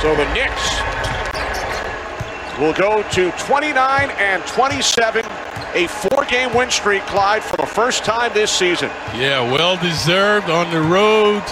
[0.00, 0.80] So the Knicks
[2.60, 5.24] will go to 29 and 27,
[5.74, 8.90] a four-game win streak, Clyde, for the first time this season.
[9.16, 11.42] Yeah, well deserved on the road.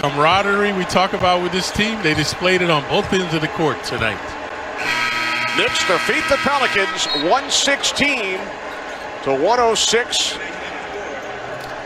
[0.00, 3.48] Camaraderie we talk about with this team, they displayed it on both ends of the
[3.48, 4.18] court tonight.
[5.56, 8.40] Knicks defeat the Pelicans 116
[9.22, 10.38] to 106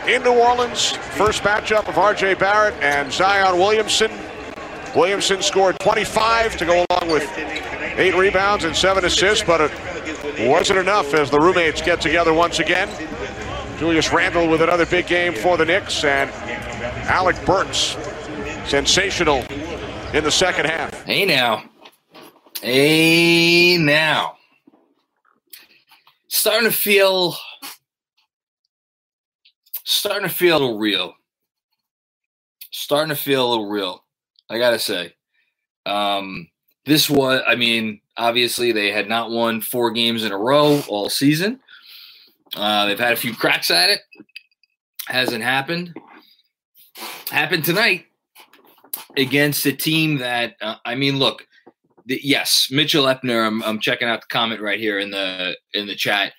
[0.09, 0.93] in New Orleans.
[0.93, 2.34] First matchup of R.J.
[2.34, 4.11] Barrett and Zion Williamson.
[4.97, 7.31] Williamson scored 25 to go along with
[7.99, 12.61] eight rebounds and seven assists, but it wasn't enough as the roommates get together once
[12.61, 12.89] again.
[13.79, 16.31] Julius Randle with another big game for the Knicks, and
[17.11, 17.95] Alec Burks,
[18.65, 19.45] sensational
[20.15, 21.05] in the second half.
[21.05, 21.65] Hey now.
[22.62, 24.37] Hey now.
[26.29, 27.37] Starting to feel
[29.85, 31.15] starting to feel a little real.
[32.71, 34.06] Starting to feel a little real.
[34.49, 35.15] I gotta say.
[35.84, 36.49] Um,
[36.84, 41.11] this was, I mean, obviously they had not won four games in a row all
[41.11, 41.61] season.
[42.55, 44.01] Uh, they've had a few cracks at it.
[45.09, 45.95] Hasn't happened.
[47.31, 48.06] Happened tonight
[49.17, 51.47] against a team that, uh, I mean, look,
[52.06, 53.47] the, yes, Mitchell Epner.
[53.47, 56.33] I'm, I'm checking out the comment right here in the in the chat.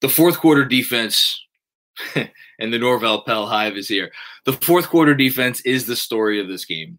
[0.00, 1.38] The fourth quarter defense
[2.14, 4.10] and the Norvel Pelle Hive is here.
[4.46, 6.98] The fourth quarter defense is the story of this game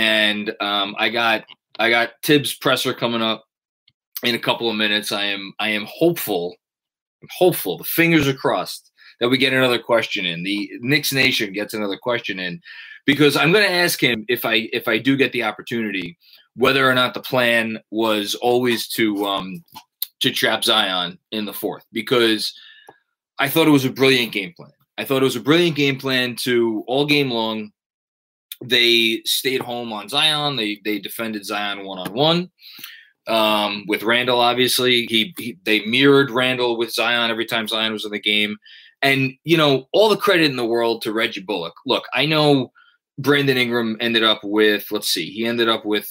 [0.00, 1.44] and um, I got
[1.78, 3.44] I got Thibs presser coming up
[4.24, 5.12] in a couple of minutes.
[5.12, 6.56] I am I am hopeful,
[7.22, 7.76] I'm hopeful.
[7.76, 8.90] The fingers are crossed
[9.20, 10.42] that we get another question in.
[10.42, 12.62] The Knicks Nation gets another question in
[13.04, 16.16] because I'm going to ask him if I if I do get the opportunity
[16.56, 19.62] whether or not the plan was always to um,
[20.20, 22.58] to trap Zion in the fourth because
[23.38, 24.72] I thought it was a brilliant game plan.
[24.96, 27.72] I thought it was a brilliant game plan to all game long
[28.62, 30.56] they stayed home on Zion.
[30.56, 32.50] They they defended Zion one on one
[33.26, 38.04] Um, with Randle, Obviously, he, he they mirrored Randle with Zion every time Zion was
[38.04, 38.56] in the game.
[39.02, 41.74] And you know, all the credit in the world to Reggie Bullock.
[41.86, 42.72] Look, I know
[43.18, 46.08] Brandon Ingram ended up with let's see, he ended up with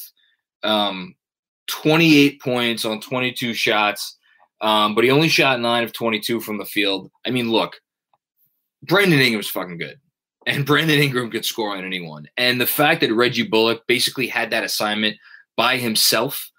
[0.64, 1.16] um,
[1.68, 4.18] 28 points on 22 shots,
[4.62, 7.12] um, but he only shot nine of 22 from the field.
[7.26, 7.80] I mean, look,
[8.84, 10.00] Brandon Ingram's fucking good
[10.50, 12.28] and Brandon Ingram could score on anyone.
[12.36, 15.18] And the fact that Reggie Bullock basically had that assignment
[15.56, 16.50] by himself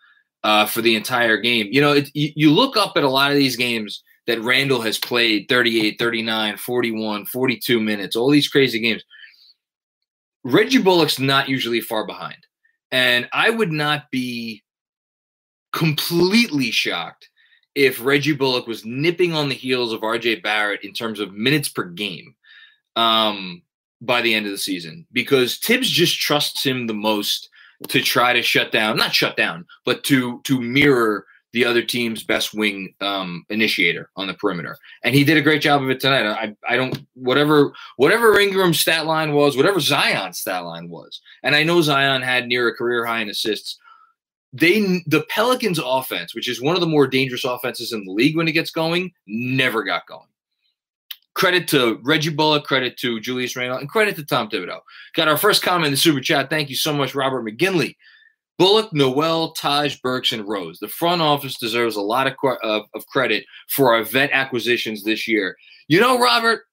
[0.45, 3.33] uh, for the entire game, you know, it, you, you look up at a lot
[3.33, 8.79] of these games that Randle has played 38, 39, 41, 42 minutes, all these crazy
[8.79, 9.03] games.
[10.45, 12.39] Reggie Bullock's not usually far behind.
[12.93, 14.63] And I would not be
[15.73, 17.29] completely shocked
[17.75, 21.69] if Reggie Bullock was nipping on the heels of RJ Barrett in terms of minutes
[21.69, 22.35] per game.
[22.97, 23.63] Um,
[24.01, 27.49] by the end of the season because Thibs just trusts him the most
[27.89, 32.23] to try to shut down, not shut down, but to to mirror the other team's
[32.23, 36.01] best wing um, initiator on the perimeter, and he did a great job of it
[36.01, 36.27] tonight.
[36.27, 41.57] I I don't whatever whatever Ingram's stat line was, whatever Zion's stat line was, and
[41.57, 43.79] I know Zion had near a career high in assists.
[44.53, 48.37] They the Pelicans offense, which is one of the more dangerous offenses in the league
[48.37, 50.30] when it gets going, never got going.
[51.35, 54.81] Credit to Reggie Bullock, credit to Julius Randle, and credit to Tom Thibodeau.
[55.15, 56.51] Got our first comment in the super chat.
[56.51, 57.97] Thank you so much, Robert McGinley.
[58.59, 60.81] Bullock, Noel, Taj, Burks, and Rose.
[60.81, 65.27] The front office deserves a lot of, of, of credit for our vet acquisitions this
[65.27, 65.57] year.
[65.89, 66.65] You know, Robert,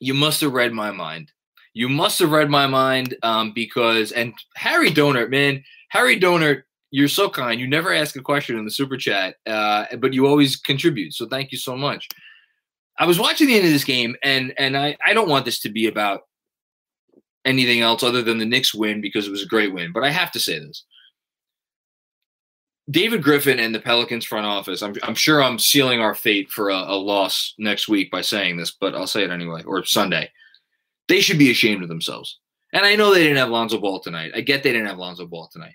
[0.00, 1.32] you must have read my mind.
[1.72, 7.08] You must have read my mind um, because, and Harry Donert, man, Harry Donert, you're
[7.08, 7.60] so kind.
[7.60, 11.14] You never ask a question in the super chat, uh, but you always contribute.
[11.14, 12.08] So thank you so much.
[12.98, 15.60] I was watching the end of this game, and and I, I don't want this
[15.60, 16.22] to be about
[17.44, 19.92] anything else other than the Knicks win because it was a great win.
[19.92, 20.84] But I have to say this.
[22.90, 26.70] David Griffin and the Pelicans front office, I'm, I'm sure I'm sealing our fate for
[26.70, 30.30] a, a, loss next week by saying this, but I'll say it anyway, or Sunday.
[31.08, 32.40] They should be ashamed of themselves.
[32.72, 34.32] And I know they didn't have Lonzo Ball tonight.
[34.34, 35.74] I get they didn't have Lonzo Ball tonight.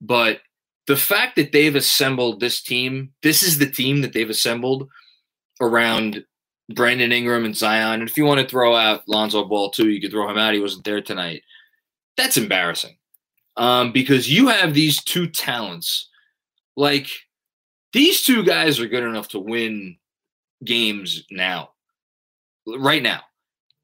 [0.00, 0.40] But
[0.86, 4.88] the fact that they've assembled this team, this is the team that they've assembled
[5.60, 6.24] around
[6.74, 8.00] Brandon Ingram and Zion.
[8.00, 10.54] And if you want to throw out Lonzo Ball too, you could throw him out.
[10.54, 11.42] He wasn't there tonight.
[12.16, 12.96] That's embarrassing
[13.56, 16.08] um, because you have these two talents.
[16.76, 17.08] Like
[17.92, 19.96] these two guys are good enough to win
[20.64, 21.70] games now,
[22.66, 23.20] right now.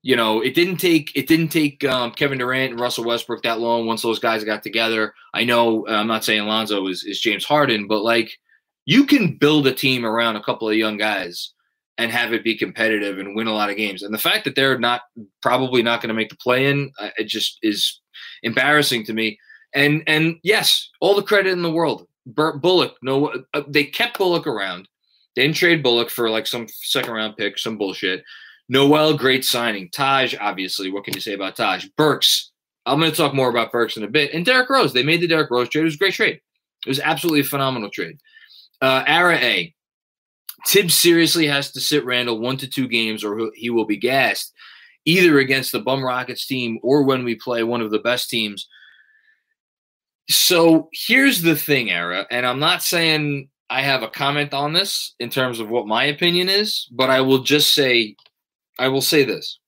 [0.02, 3.60] You know, it didn't take it didn't take um, Kevin Durant and Russell Westbrook that
[3.60, 5.12] long once those guys got together.
[5.34, 8.30] I know I'm not saying Lonzo is, is James Harden, but like
[8.86, 11.52] you can build a team around a couple of young guys
[11.98, 14.02] and have it be competitive and win a lot of games.
[14.02, 15.02] And the fact that they're not
[15.42, 18.00] probably not going to make the play in, uh, it just is
[18.42, 19.38] embarrassing to me.
[19.74, 22.06] And and yes, all the credit in the world.
[22.26, 24.86] Burt Bullock, no, uh, they kept Bullock around.
[25.34, 28.22] They didn't trade Bullock for like some second round pick, some bullshit.
[28.68, 29.88] Noel, great signing.
[29.90, 31.86] Taj, obviously, what can you say about Taj?
[31.96, 32.52] Burks,
[32.84, 34.34] I'm going to talk more about Burks in a bit.
[34.34, 35.82] And Derrick Rose, they made the Derrick Rose trade.
[35.82, 36.40] It was a great trade.
[36.84, 38.18] It was absolutely a phenomenal trade.
[38.82, 39.74] Uh, Ara A,
[40.66, 44.52] Thibs seriously has to sit Randle one to two games or he will be gassed
[45.04, 48.68] either against the Bum Rockets team or when we play one of the best teams.
[50.28, 55.14] So here's the thing, Era, and I'm not saying I have a comment on this
[55.18, 58.16] in terms of what my opinion is, but I will just say,
[58.78, 59.58] I will say this.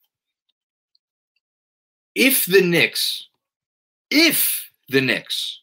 [2.15, 3.29] If the Knicks,
[4.11, 5.63] if the Knicks,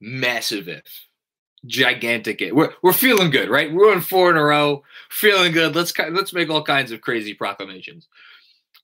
[0.00, 1.06] massive if,
[1.66, 2.54] gigantic it.
[2.54, 3.72] We're we're feeling good, right?
[3.72, 5.74] We're on four in a row, feeling good.
[5.74, 8.08] Let's let's make all kinds of crazy proclamations.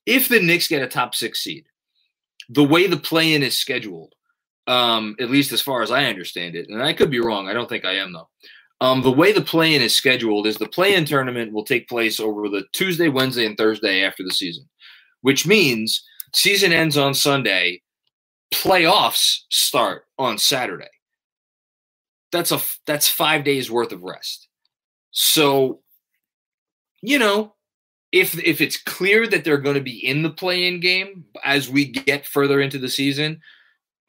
[0.05, 1.65] If the Knicks get a top six seed,
[2.49, 4.15] the way the play-in is scheduled,
[4.67, 7.47] um, at least as far as I understand it, and I could be wrong.
[7.47, 8.29] I don't think I am though.
[8.81, 12.47] Um, the way the play-in is scheduled is the play-in tournament will take place over
[12.47, 14.69] the Tuesday, Wednesday, and Thursday after the season,
[15.19, 16.01] which means
[16.33, 17.81] season ends on Sunday.
[18.53, 20.87] Playoffs start on Saturday
[22.31, 24.47] that's a that's five days worth of rest.
[25.11, 25.81] So,
[27.01, 27.55] you know,
[28.11, 31.85] if if it's clear that they're going to be in the play-in game as we
[31.85, 33.41] get further into the season,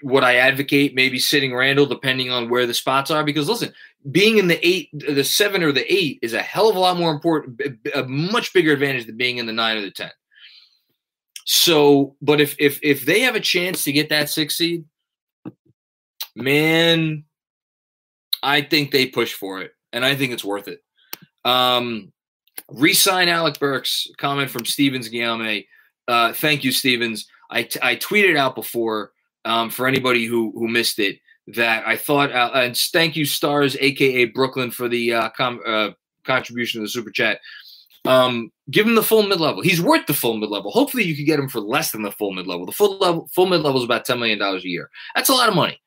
[0.02, 3.25] would I advocate maybe sitting Randle depending on where the spots are?
[3.25, 3.72] Because listen,
[4.11, 6.96] being in the eight, the seven or the eight is a hell of a lot
[6.96, 7.61] more important,
[7.94, 10.11] a much bigger advantage than being in the nine or the ten.
[11.44, 14.85] So, but if if if they have a chance to get that six seed,
[16.35, 17.25] man,
[18.42, 20.82] I think they push for it, and I think it's worth it.
[21.44, 22.12] Um,
[22.68, 24.06] resign Alec Burks.
[24.18, 25.64] Comment from Stevens Guillaume.
[26.09, 27.26] Uh, thank you, Stevens.
[27.50, 29.12] I, t- I tweeted out before
[29.44, 31.18] um, for anybody who who missed it
[31.49, 32.32] that I thought.
[32.32, 35.90] Uh, and thank you, Stars, aka Brooklyn, for the uh, com- uh,
[36.25, 37.40] contribution to the super chat.
[38.06, 39.62] Um, give him the full mid level.
[39.62, 40.70] He's worth the full mid level.
[40.70, 42.66] Hopefully, you could get him for less than the full mid level.
[42.66, 44.90] The full level, full mid level is about ten million dollars a year.
[45.14, 45.80] That's a lot of money.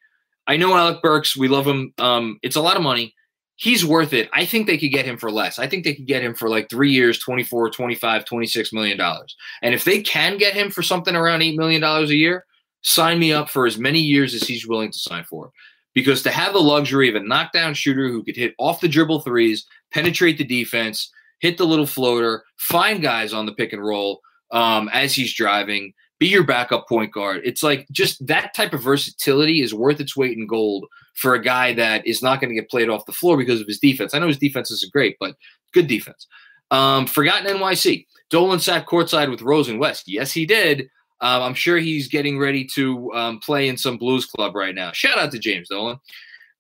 [0.48, 1.38] I know Alec Burks.
[1.38, 1.94] We love him.
[1.98, 3.14] Um, it's a lot of money.
[3.56, 4.30] He's worth it.
[4.34, 5.60] I think they could get him for less.
[5.60, 9.36] I think they could get him for like three years, 24, 25, 26 million dollars.
[9.62, 12.46] And if they can get him for something around $8 million a year,
[12.82, 15.52] sign me up for as many years as he's willing to sign for.
[15.94, 19.22] Because to have the luxury of a knockdown shooter who could hit off the dribble
[19.22, 24.20] threes, penetrate the defense, hit the little floater, find guys on the pick and roll
[24.52, 25.94] um, as he's driving,
[26.24, 27.42] be your backup point guard.
[27.44, 31.44] It's like just that type of versatility is worth its weight in gold for a
[31.44, 34.14] guy that is not going to get played off the floor because of his defense.
[34.14, 35.36] I know his defense isn't great, but
[35.74, 36.26] good defense.
[36.72, 38.08] Um, forgotten NYC.
[38.30, 40.06] Dolan sat courtside with Rose and West.
[40.08, 40.84] Yes, he did.
[41.20, 44.94] Um, I'm sure he's getting ready to um, play in some blues club right now.
[44.94, 46.00] Shout out to James Dolan.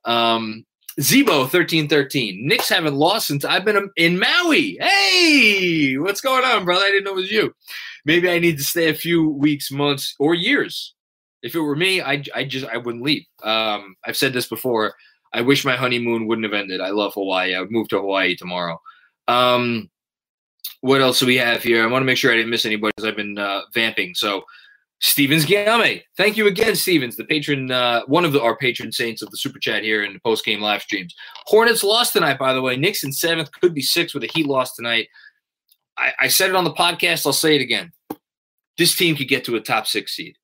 [0.03, 0.65] Um,
[0.99, 2.45] Zebo thirteen thirteen.
[2.45, 4.77] Knicks haven't lost since I've been in Maui.
[4.79, 6.85] Hey, what's going on, brother?
[6.85, 7.55] I didn't know it was you.
[8.05, 10.93] Maybe I need to stay a few weeks, months, or years.
[11.41, 13.25] If it were me, I I just I wouldn't leave.
[13.43, 14.93] Um, I've said this before.
[15.33, 16.79] I wish my honeymoon wouldn't have ended.
[16.79, 17.55] I love Hawaii.
[17.55, 18.79] I would move to Hawaii tomorrow.
[19.27, 19.89] Um,
[20.81, 21.83] what else do we have here?
[21.83, 24.13] I want to make sure I didn't miss anybody because I've been uh, vamping.
[24.15, 24.43] So
[25.03, 25.99] Stevens Guillaume.
[26.15, 29.37] Thank you again, Stevens, the patron, uh, one of the, our patron saints of the
[29.37, 31.13] super chat here in the post game live streams.
[31.45, 32.77] Hornets lost tonight, by the way.
[32.77, 35.09] Knicks in seventh, could be six with a Heat loss tonight.
[35.97, 37.25] I, I said it on the podcast.
[37.25, 37.91] I'll say it again.
[38.77, 40.37] This team could get to a top six seed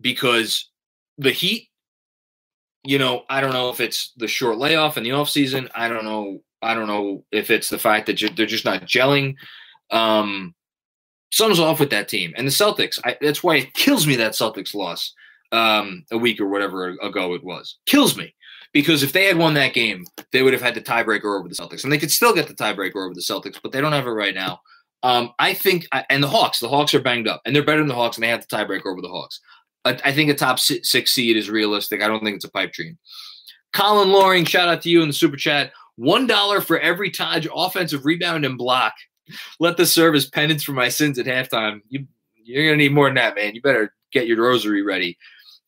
[0.00, 0.70] because
[1.18, 1.68] the Heat,
[2.84, 5.70] you know, I don't know if it's the short layoff in the offseason.
[5.74, 6.42] I don't know.
[6.62, 9.34] I don't know if it's the fact that they're just not gelling.
[9.90, 10.54] Um,
[11.30, 12.32] something's off with that team.
[12.36, 15.12] And the Celtics, I, that's why it kills me that Celtics loss
[15.50, 17.78] um, a week or whatever ago it was.
[17.86, 18.34] Kills me.
[18.72, 21.54] Because if they had won that game, they would have had the tiebreaker over the
[21.54, 21.84] Celtics.
[21.84, 24.10] And they could still get the tiebreaker over the Celtics, but they don't have it
[24.10, 24.60] right now.
[25.02, 27.88] Um, I think, and the Hawks, the Hawks are banged up, and they're better than
[27.88, 29.40] the Hawks, and they have the tiebreaker over the Hawks.
[29.84, 32.02] I, I think a top six seed is realistic.
[32.02, 32.98] I don't think it's a pipe dream.
[33.72, 35.72] Colin Loring, shout out to you in the super chat.
[35.96, 38.94] One dollar for every Taj offensive rebound and block
[39.60, 41.80] let this serve as penance for my sins at halftime.
[41.88, 43.54] You you're gonna need more than that, man.
[43.54, 45.16] You better get your rosary ready.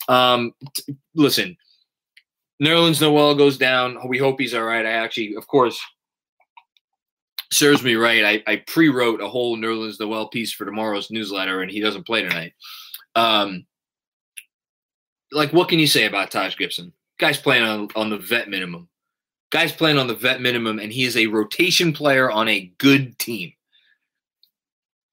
[0.09, 1.57] Um, t- listen,
[2.65, 3.99] Nerlens Noel goes down.
[4.09, 4.87] We hope he's all right.
[4.87, 5.81] I actually, of course,
[7.53, 8.43] serves me right.
[8.47, 12.23] I, I pre-wrote a whole Nerlens Noel piece for tomorrow's newsletter, and he doesn't play
[12.23, 12.55] tonight.
[13.15, 13.67] Um,
[15.31, 16.93] like, what can you say about Taj Gibson?
[17.19, 18.89] Guy's playing on on the vet minimum.
[19.51, 23.19] Guy's playing on the vet minimum, and he is a rotation player on a good
[23.19, 23.53] team.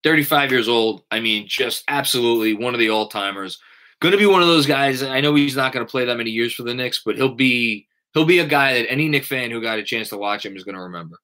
[0.04, 1.04] 35 years old.
[1.12, 3.60] I mean, just absolutely one of the all timers.
[4.02, 5.04] Going to be one of those guys.
[5.04, 7.36] I know he's not going to play that many years for the Knicks, but he'll
[7.36, 10.46] be he'll be a guy that any Knick fan who got a chance to watch
[10.46, 11.18] him is going to remember.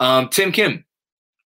[0.00, 0.84] Um, Tim Kim.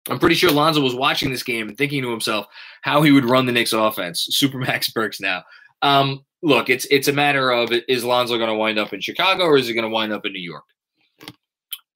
[0.09, 2.47] I'm pretty sure Lonzo was watching this game and thinking to himself
[2.83, 4.29] how he would run the Knicks offense.
[4.41, 5.45] Supermax Burks now.
[5.83, 9.45] Um, look, it's it's a matter of is Lonzo going to wind up in Chicago
[9.45, 10.65] or is he going to wind up in New York?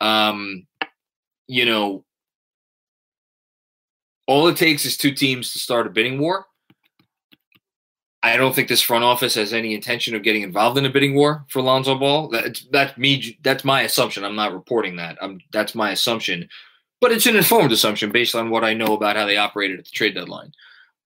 [0.00, 0.66] Um,
[1.46, 2.04] you know,
[4.26, 6.46] all it takes is two teams to start a bidding war.
[8.22, 11.14] I don't think this front office has any intention of getting involved in a bidding
[11.14, 12.28] war for Lonzo Ball.
[12.28, 13.38] That's that me.
[13.42, 14.24] That's my assumption.
[14.24, 15.16] I'm not reporting that.
[15.22, 16.46] I'm, that's my assumption,
[17.00, 19.86] but it's an informed assumption based on what I know about how they operated at
[19.86, 20.52] the trade deadline.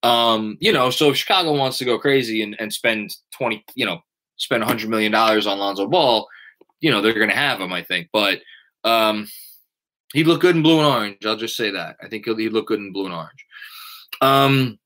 [0.03, 3.85] Um, you know, so if Chicago wants to go crazy and, and spend twenty, you
[3.85, 4.01] know,
[4.35, 6.27] spend hundred million dollars on Lonzo Ball,
[6.81, 7.71] you know, they're going to have him.
[7.71, 8.41] I think, but
[8.83, 9.27] um,
[10.13, 11.25] he looked good in blue and orange.
[11.25, 11.95] I'll just say that.
[12.03, 13.45] I think he'll, he look good in blue and orange.
[14.21, 14.79] Um,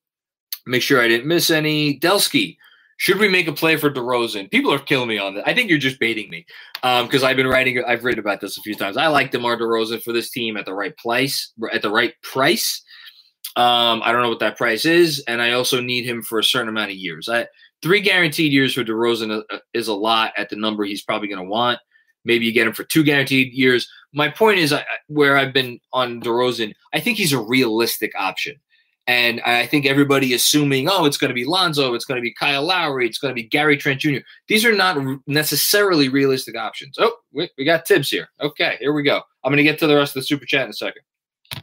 [0.70, 2.00] make sure I didn't miss any.
[2.00, 2.58] Delsky,
[2.98, 4.52] should we make a play for DeRozan?
[4.52, 5.48] People are killing me on that.
[5.48, 6.46] I think you're just baiting me
[6.82, 7.84] because um, I've been writing.
[7.86, 8.98] I've written about this a few times.
[8.98, 11.52] I like DeMar DeRozan for this team at the right price.
[11.74, 12.82] At the right price.
[13.56, 16.44] Um, I don't know what that price is, and I also need him for a
[16.44, 17.28] certain amount of years.
[17.28, 17.48] I,
[17.82, 21.44] three guaranteed years for DeRozan uh, is a lot at the number he's probably going
[21.44, 21.80] to want.
[22.26, 23.90] Maybe you get him for two guaranteed years.
[24.14, 28.56] My point is, I, where I've been on DeRozan, I think he's a realistic option.
[29.10, 32.32] And I think everybody assuming, oh, it's going to be Lonzo, it's going to be
[32.32, 34.20] Kyle Lowry, it's going to be Gary Trent Jr.
[34.48, 36.96] These are not necessarily realistic options.
[37.00, 38.30] Oh, we, we got Thibs here.
[38.40, 39.24] Okay, here we go.
[39.44, 41.02] I'm going to get to the rest of the super chat in a second.
[41.56, 41.62] No,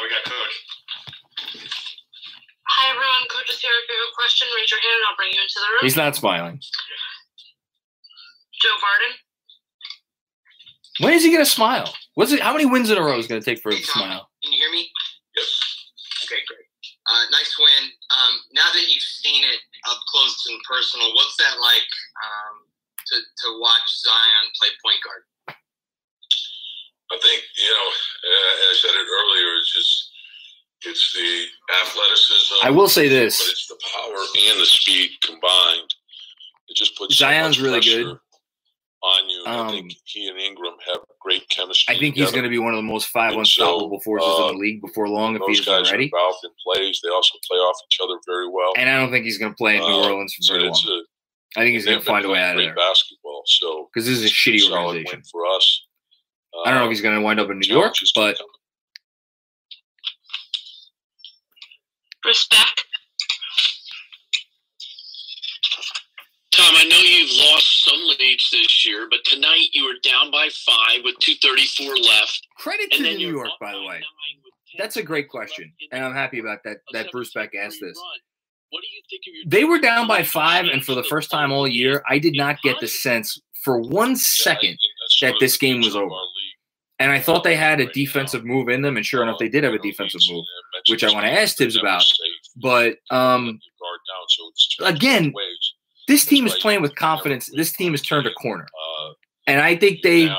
[0.00, 0.64] we got Coach.
[2.66, 3.28] Hi, everyone.
[3.28, 3.70] Coach is here.
[3.84, 5.80] If you have a question, raise your hand and I'll bring you into the room.
[5.82, 6.58] He's not smiling.
[8.62, 9.12] Joe Vardon.
[11.00, 11.92] When is he going to smile?
[12.14, 12.40] What's it?
[12.40, 14.30] How many wins in a row is going to take for him to smile?
[14.42, 14.88] Can you hear me?
[15.34, 15.50] Yes.
[16.24, 16.66] Okay, great.
[17.06, 17.90] Uh, nice win.
[18.14, 19.60] Um, now that you've seen it
[19.90, 21.88] up close and personal, what's that like
[22.22, 22.56] um,
[23.10, 25.22] to, to watch Zion play point guard?
[27.12, 29.54] I think you know, uh, I said it earlier.
[29.58, 30.10] It's just
[30.86, 31.44] it's the
[31.82, 32.54] athleticism.
[32.62, 34.20] I will say this, but it's the power
[34.52, 35.90] and the speed combined.
[36.68, 38.18] It just puts Zion's so really good
[39.04, 39.42] on you.
[39.46, 41.94] Um, I think he and Ingram have great chemistry.
[41.94, 44.28] I think he's going to be one of the most five And unstoppable so, forces
[44.40, 46.04] uh, in the league before long if he's guys ready.
[46.04, 47.00] are involved in plays.
[47.04, 48.72] They also play off each other very well.
[48.76, 50.68] And I don't think he's going to play in New Uh, Orleans for so very
[50.68, 50.80] long.
[50.88, 53.42] a, I think he's going to find a way out of great there basketball.
[53.46, 55.18] So because this is a shitty solid organization.
[55.18, 55.82] win for us.
[56.64, 58.36] I don't know if Uh, he's going to wind up in New York, but.
[62.24, 62.84] Respect.
[66.64, 70.48] Tom, I know you've lost some leads this year, but tonight you were down by
[70.48, 72.46] five with 234 left.
[72.56, 73.86] credit to New York, by the way.
[73.86, 76.78] nine with 10 That's a great question, and I'm happy about that.
[76.92, 78.00] That Bruce Beck asked this.
[78.70, 79.44] What do you think of your?
[79.46, 82.62] They were down by five, and for the first time all year, I did not
[82.62, 84.78] get the sense for one second
[85.20, 86.14] that this game was over.
[86.98, 89.64] And I thought they had a defensive move in them, and sure enough, they did
[89.64, 90.44] have a defensive move,
[90.88, 92.04] which I want to ask Thibs about.
[92.56, 93.60] But um,
[94.80, 95.34] again,
[96.08, 97.50] this team is playing with confidence.
[97.54, 98.66] This team has turned a corner,
[99.46, 100.34] and I think they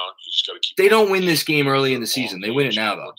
[0.78, 2.42] they don't win this game early in the season.
[2.42, 3.14] They win it now, though.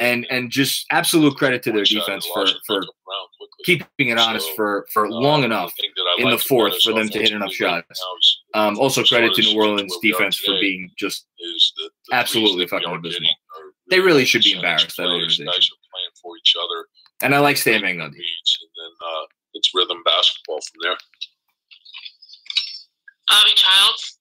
[0.00, 2.82] And and just absolute credit to their defense for for
[3.64, 5.72] keeping it honest for for long enough
[6.18, 8.00] in the fourth for them to hit enough shots.
[8.54, 11.26] Um, also credit to New Orleans defense for being just
[12.12, 13.30] absolutely fucking abysmal.
[13.90, 14.96] They really should be embarrassed.
[14.96, 15.44] That organization.
[15.46, 16.86] playing for each other.
[17.22, 18.00] And I like Stan Van Gundy.
[18.00, 20.96] And then uh, it's rhythm basketball from there.
[23.32, 24.20] Bobby Childs.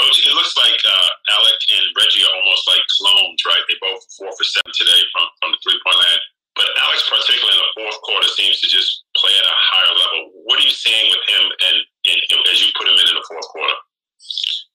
[0.00, 3.64] Coach, it looks like uh, Alec and Reggie are almost like clones, right?
[3.68, 6.20] They both four for seven today from, from the three point line.
[6.56, 10.20] But Alex, particularly in the fourth quarter, seems to just play at a higher level.
[10.48, 11.78] What are you seeing with him and,
[12.12, 13.76] and, and as you put him in in the fourth quarter?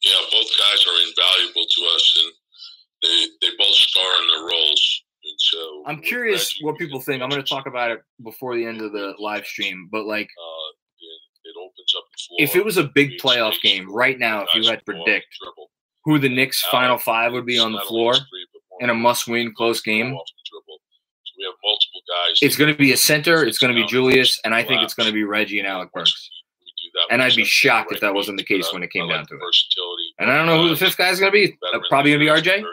[0.05, 2.29] Yeah, both guys are invaluable to us, and
[3.01, 4.81] they they both star in their roles.
[5.25, 7.21] And so I'm curious Reggie, what people think.
[7.21, 10.29] I'm going to talk about it before the end of the live stream, but like
[10.33, 10.69] Uh,
[11.55, 12.37] it, opens up the floor.
[12.39, 14.99] if it was a big playoff space game right now, if you had to go
[14.99, 15.27] off the predict
[16.05, 18.89] who the Knicks' final five would be on the floor only three, but more in
[18.89, 20.79] a must-win close game, off the dribble.
[21.23, 22.39] So we have multiple guys.
[22.41, 23.43] it's going to be a center.
[23.45, 25.91] It's going to be Julius, and I think it's going to be Reggie and Alec
[25.93, 26.29] Burks.
[26.31, 28.91] we- we do that, And I'd be shocked if that wasn't the case when it
[28.91, 29.41] came down to it.
[30.19, 31.57] And I don't know who the fifth guy is going to be.
[31.73, 32.63] Uh, probably going to be RJ.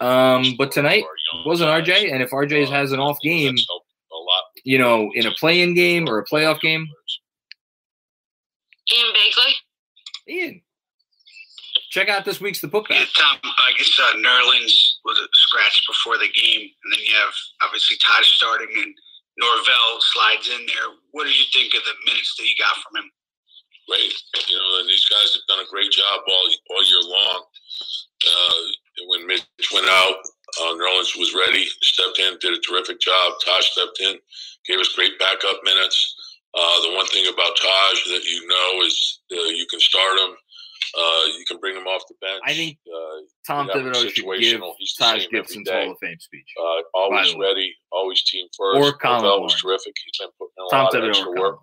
[0.00, 1.04] Um, but tonight
[1.44, 1.70] wasn't.
[1.70, 4.78] RJ, and if RJ Uh, has an off game, that's helped a lot with you
[4.78, 6.86] know, in a play-in game or a playoff game,
[8.92, 9.52] Ian Begley.
[10.28, 10.62] Ian,
[11.90, 12.90] check out this week's The Putback.
[12.90, 17.34] Yeah, Tom, I guess uh, Nerlens was scratched before the game, and then you have
[17.62, 18.94] obviously Todd starting and
[19.42, 20.94] Norvel slides in there.
[21.12, 23.10] What did you think of the minutes that you got from him?
[23.90, 24.14] great.
[24.48, 27.42] You know, and these guys have done a great job all all year long.
[28.22, 28.60] Uh,
[29.08, 30.16] when Mitch went out,
[30.62, 33.32] uh, Nerlens was ready, stepped in, did a terrific job.
[33.44, 34.16] Taj stepped in,
[34.66, 36.14] gave us great backup minutes.
[36.54, 40.30] Uh, the one thing about Taj that you know is uh, you can start him,
[40.98, 42.40] uh, you can bring him off the bench.
[42.44, 44.24] I think uh, Tom you have him Thibodeau should give
[44.60, 44.72] situational.
[44.78, 45.84] He's the Taj same every Gibson's day.
[45.84, 46.48] Hall of Fame speech.
[46.60, 48.78] uh, always By ready, always team first.
[48.80, 49.94] Or Colin Norvel was terrific.
[50.04, 51.58] He's been putting in a Tom lot of extra work.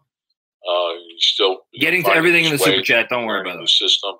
[0.67, 3.09] Uh, he's still Getting to everything in the super chat.
[3.09, 3.69] Don't worry learning about the it.
[3.69, 4.15] system.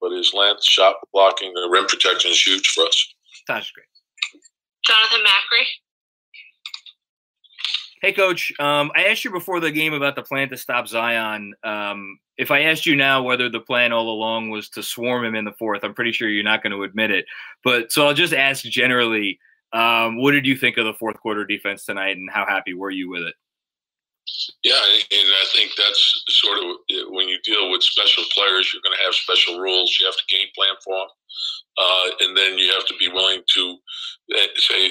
[0.00, 3.14] But his length, shot blocking, the rim protection is huge for us.
[3.46, 3.86] Taj is great.
[4.86, 5.64] Jonathan Macri.
[8.04, 8.52] Hey, Coach.
[8.58, 11.54] Um, I asked you before the game about the plan to stop Zion.
[11.64, 15.34] Um, if I asked you now whether the plan all along was to swarm him
[15.34, 17.24] in the fourth, I'm pretty sure you're not going to admit it.
[17.62, 19.38] But so I'll just ask generally,
[19.72, 22.90] um, what did you think of the fourth quarter defense tonight, and how happy were
[22.90, 23.36] you with it?
[24.64, 24.80] Yeah,
[25.12, 26.64] and I think that's sort of
[27.10, 29.96] when you deal with special players, you're going to have special rules.
[30.00, 31.08] You have to game plan for them,
[31.78, 33.76] uh, and then you have to be willing to
[34.34, 34.90] uh, say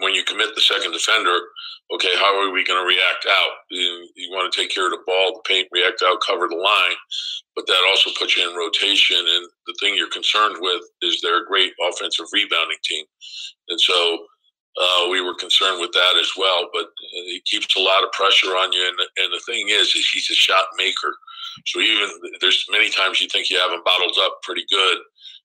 [0.00, 1.38] when you commit the second defender.
[1.94, 3.52] Okay, how are we going to react out?
[3.70, 6.56] You, you want to take care of the ball, the paint, react out, cover the
[6.56, 6.96] line,
[7.54, 9.18] but that also puts you in rotation.
[9.18, 13.04] And the thing you're concerned with is they're a great offensive rebounding team,
[13.68, 14.26] and so
[14.78, 16.68] uh, we were concerned with that as well.
[16.72, 20.08] But he keeps a lot of pressure on you, and, and the thing is, is
[20.12, 21.16] he's a shot maker.
[21.66, 22.08] So even
[22.40, 24.98] there's many times you think you have him bottled up pretty good,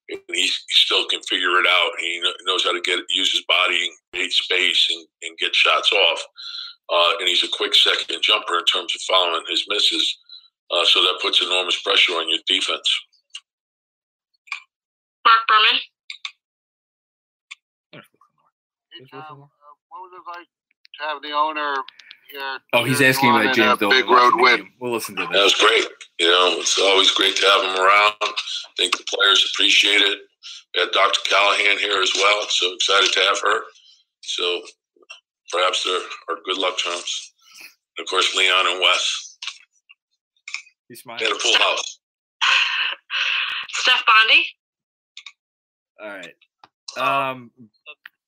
[0.09, 1.91] and he still can figure it out.
[1.99, 5.91] He knows how to get use his body and create space and, and get shots
[5.93, 6.21] off.
[6.91, 10.17] Uh, and he's a quick second jumper in terms of following his misses.
[10.71, 12.89] Uh, so that puts enormous pressure on your defense.
[15.25, 15.79] Mark Berman.
[19.01, 19.47] Hey, Tom, uh,
[19.89, 20.47] what was it like
[20.99, 21.73] to have the owner
[22.29, 22.59] here?
[22.73, 23.97] Oh, he's asking about in James Dolan.
[24.01, 24.69] big road win.
[24.79, 25.43] We'll listen to That that.
[25.43, 25.85] was great.
[26.19, 28.13] You know, it's always great to have him around.
[28.21, 28.33] I
[28.77, 30.19] think the players appreciate it.
[30.75, 31.19] We had Dr.
[31.27, 33.61] Callahan here as well, so excited to have her.
[34.21, 34.61] So
[35.51, 37.33] perhaps they're our good luck charms.
[37.97, 39.37] And of course, Leon and Wes.
[40.87, 41.23] He's smiling.
[41.23, 41.99] had a full house.
[43.69, 44.45] Steph Bondy.
[46.01, 46.35] All right.
[46.97, 47.51] Um,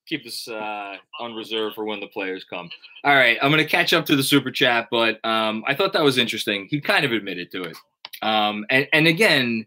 [0.07, 2.69] keep this uh, on reserve for when the players come.
[3.03, 5.93] All right, I'm going to catch up to the super chat, but um, I thought
[5.93, 6.67] that was interesting.
[6.69, 7.77] He kind of admitted to it,
[8.21, 9.65] um, and and again,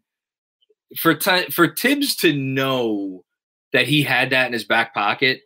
[0.96, 3.25] for ti for Thibs to know
[3.72, 5.42] that he had that in his back pocket,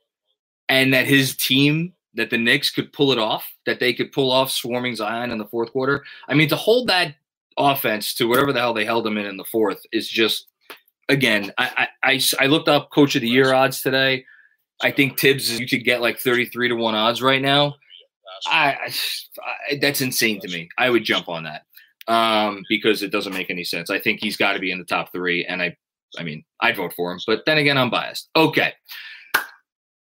[0.68, 4.30] and that his team, that the Knicks could pull it off, that they could pull
[4.30, 6.04] off swarming Zion in the fourth quarter.
[6.28, 7.14] I mean, to hold that
[7.56, 10.46] offense to whatever the hell they held him in in the fourth is just
[11.10, 14.24] again, I, I, I looked up coach of the year odds today.
[14.82, 17.74] I think Thibs, you could get like 33 to 1 odds right now.
[18.46, 18.92] I,
[19.70, 20.68] I, that's insane to me.
[20.78, 21.62] I would jump on that
[22.08, 23.90] um, because it doesn't make any sense.
[23.90, 25.76] I think he's got to be in the top three, and I,
[26.18, 27.20] I mean, I'd vote for him.
[27.26, 28.30] But then again, I'm biased.
[28.34, 28.72] Okay,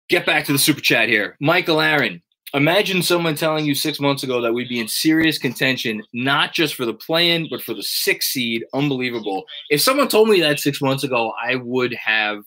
[0.08, 1.36] get back to the super chat here.
[1.40, 2.22] Michael Aaron,
[2.54, 6.74] imagine someone telling you six months ago that we'd be in serious contention, not just
[6.74, 8.64] for the play-in, but for the sixth seed.
[8.74, 9.44] Unbelievable.
[9.70, 12.42] If someone told me that six months ago, I would have.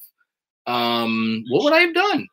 [0.67, 2.27] Um, what would I have done?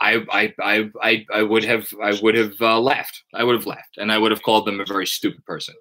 [0.00, 3.22] I, I, I, I, I would have, I would have uh, laughed.
[3.32, 5.74] I would have left, and I would have called them a very stupid person.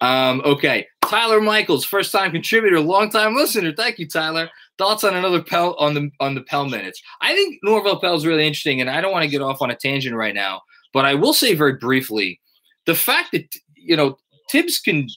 [0.00, 3.72] Um, okay, Tyler Michaels, first time contributor, long time listener.
[3.72, 4.48] Thank you, Tyler.
[4.78, 7.02] Thoughts on another Pelle on the on the Pelle minutes?
[7.20, 9.70] I think Norvel Pelle is really interesting, and I don't want to get off on
[9.70, 12.40] a tangent right now, but I will say very briefly,
[12.86, 14.18] the fact that you know
[14.52, 15.08] Thibs can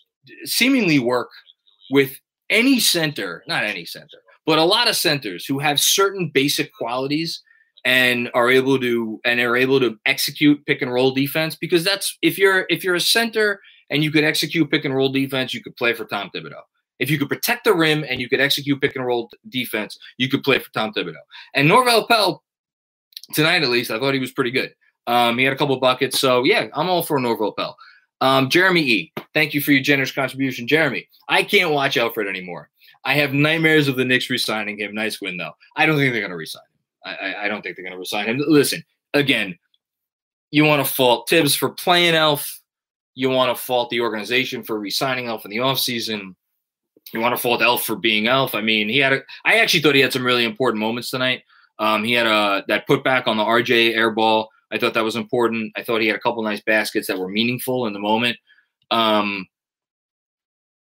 [0.46, 1.30] seemingly work
[1.92, 6.74] with any center, not any center, but a lot of centers who have certain basic
[6.74, 7.42] qualities
[7.86, 12.18] and are able to and are able to execute pick and roll defense because that's
[12.22, 15.62] if you're if you're a center and you could execute pick and roll defense, you
[15.62, 16.62] could play for Tom Thibodeau.
[17.00, 20.30] If you could protect the rim and you could execute pick and roll defense, you
[20.30, 21.16] could play for Tom Thibodeau.
[21.56, 22.44] And Norvel Pelle,
[23.34, 24.74] tonight at least, I thought he was pretty good.
[25.08, 27.76] Um, he had a couple buckets, so yeah, I'm all for Norvel Pelle.
[28.22, 31.10] Um, Jeremy E, thank you for your generous contribution, Jeremy.
[31.28, 32.70] I can't watch Alfred anymore.
[33.04, 34.94] I have nightmares of the Knicks resigning him.
[34.94, 35.54] Nice win though.
[35.76, 36.62] I don't think they're going to resign.
[36.62, 37.18] Him.
[37.22, 38.44] I, I don't think they're going to resign him.
[38.48, 38.84] Listen,
[39.14, 39.58] again,
[40.52, 42.62] you want to fault Thibs for playing Elf.
[43.16, 46.36] You want to fault the organization for resigning Elf in the offseason.
[47.14, 48.54] You want to fault Elf for being Elf.
[48.54, 49.22] I mean, he had a.
[49.46, 51.42] I actually thought he had some really important moments tonight.
[51.80, 54.50] Um, he had a that putback on the RJ air ball.
[54.72, 55.74] I thought that was important.
[55.76, 58.38] I thought he had a couple nice baskets that were meaningful in the moment.
[58.92, 59.46] Um,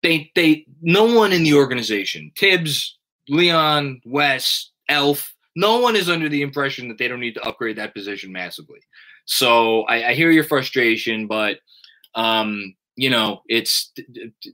[0.04, 2.98] they they no one in the organization, Thibs,
[3.30, 7.78] Leon, Wes, Elf, no one is under the impression that they don't need to upgrade
[7.78, 8.80] that position massively.
[9.26, 11.60] So I, I hear your frustration, but
[12.16, 13.92] um, you know, it's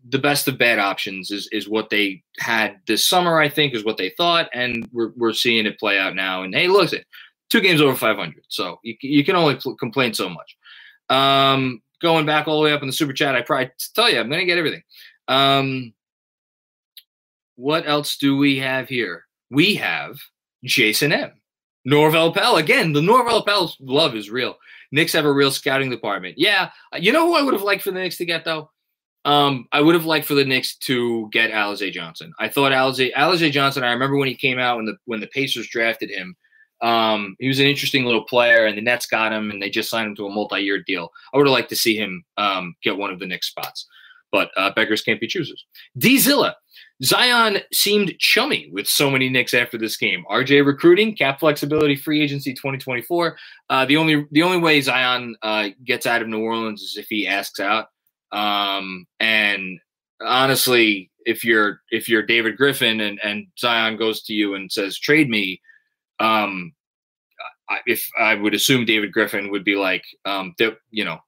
[0.10, 3.40] the best of bad options is is what they had this summer.
[3.40, 6.44] I think is what they thought, and we're we're seeing it play out now.
[6.44, 6.92] And hey, look,
[7.50, 10.58] two games over 500, so you you can only complain so much.
[11.10, 14.20] Um, going back all the way up in the super chat, I probably tell you
[14.20, 14.84] I'm going to get everything.
[15.28, 15.94] Um,
[17.56, 19.26] what else do we have here?
[19.50, 20.20] We have
[20.63, 21.32] Jason M.
[21.88, 22.58] Norvel Pelle.
[22.58, 24.58] Again, the Norvel Pelle love is real.
[24.92, 26.36] Knicks have a real scouting department.
[26.38, 26.70] Yeah.
[26.98, 28.70] You know who I would have liked for the Knicks to get, though?
[29.26, 32.34] Um, I would have liked for the Knicks to get Alize Johnson.
[32.40, 35.28] I thought Alize, Alize Johnson, I remember when he came out when the when the
[35.28, 36.36] Pacers drafted him.
[36.82, 39.90] Um, he was an interesting little player, and the Nets got him, and they just
[39.90, 41.12] signed him to a multi-year deal.
[41.34, 43.88] I would have liked to see him um, get one of the Knicks spots,
[44.32, 45.66] but uh, beggars can't be choosers.
[45.98, 46.56] D Zilla,
[47.04, 50.26] Zion seemed chummy with so many Knicks after this game.
[50.30, 53.38] RJ recruiting, cap flexibility, free agency 2024.
[53.70, 57.08] Uh, the only the only way Zion uh, gets out of New Orleans is if
[57.10, 57.88] he asks out.
[58.32, 59.80] Um, and
[60.22, 64.98] honestly, if you're if you're David Griffin and, and Zion goes to you and says
[64.98, 65.62] trade me,
[66.20, 66.74] um,
[67.70, 70.56] I, if I would assume David Griffin would be like, um,
[70.90, 71.20] you know,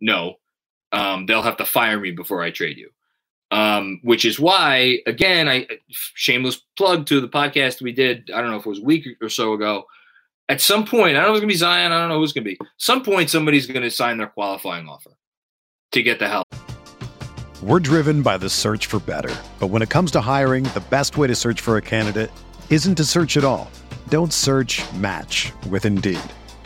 [0.00, 0.36] no,
[0.92, 2.90] um, they'll have to fire me before I trade you.
[3.50, 8.30] Um, which is why, again, I shameless plug to the podcast we did.
[8.34, 9.84] I don't know if it was a week or so ago.
[10.48, 11.92] At some point, I don't know if it's gonna be Zion.
[11.92, 12.58] I don't know who's gonna be.
[12.78, 15.10] Some point, somebody's gonna sign their qualifying offer
[15.92, 16.46] to get the help.
[17.62, 21.18] We're driven by the search for better, but when it comes to hiring, the best
[21.18, 22.30] way to search for a candidate
[22.70, 23.70] isn't to search at all.
[24.08, 24.82] Don't search.
[24.94, 26.20] Match with Indeed.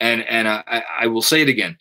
[0.00, 1.76] And and I, I will say it again.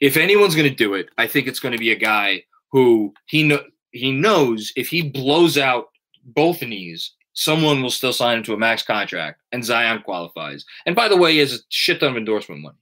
[0.00, 3.12] If anyone's going to do it, I think it's going to be a guy who
[3.26, 5.88] he know he knows if he blows out
[6.24, 10.64] both knees, someone will still sign him to a max contract, and Zion qualifies.
[10.86, 12.76] And by the way, he has a shit ton of endorsement money.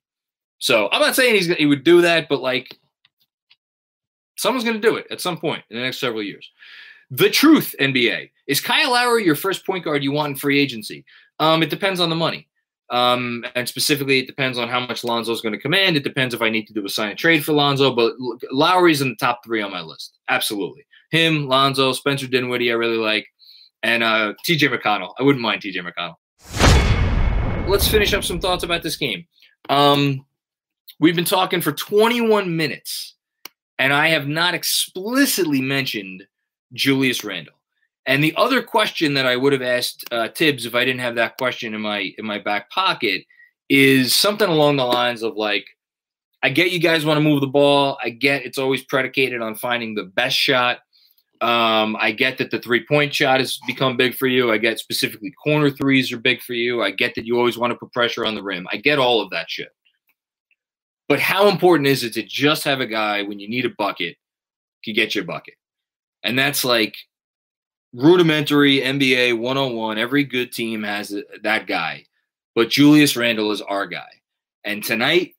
[0.59, 2.77] So I'm not saying he's he would do that, but like
[4.37, 6.51] someone's going to do it at some point in the next several years.
[7.11, 11.05] The truth, NBA, is Kyle Lowry your first point guard you want in free agency?
[11.41, 12.48] Um, it depends on the money.
[12.91, 15.97] Um, and specifically, it depends on how much Lonzo's going to command.
[15.97, 17.95] It depends if I need to do a sign and trade for Lonzo.
[17.95, 18.15] But
[18.51, 20.19] Lowry's in the top three on my list.
[20.29, 20.87] Absolutely.
[21.11, 23.27] Him, Lonzo, Spencer Dinwiddie, I really like.
[23.83, 25.13] And uh, TJ McConnell.
[25.19, 26.17] I wouldn't mind TJ McConnell.
[27.69, 29.27] Let's finish up some thoughts about this game.
[29.69, 30.25] Um,
[30.99, 33.15] we've been talking for 21 minutes,
[33.79, 36.27] and I have not explicitly mentioned
[36.73, 37.58] Julius Randle.
[38.09, 41.17] And the other question that I would have asked uh, Thibs if I didn't have
[41.17, 43.23] that question in my in my back pocket
[43.69, 45.67] is something along the lines of like,
[46.43, 47.99] I get you guys want to move the ball.
[48.03, 50.79] I get it's always predicated on finding the best shot.
[51.43, 54.51] Um, I get that the three point shot has become big for you.
[54.51, 56.83] I get specifically corner threes are big for you.
[56.83, 58.67] I get that you always want to put pressure on the rim.
[58.73, 59.69] I get all of that shit.
[61.09, 64.17] But how important is it to just have a guy when you need a bucket
[64.83, 65.55] can get you a bucket?
[66.23, 66.95] And that's like
[67.93, 69.99] rudimentary NBA 101.
[69.99, 72.05] Every good team has that guy,
[72.55, 74.09] but Julius Randle is our guy.
[74.65, 75.35] And tonight,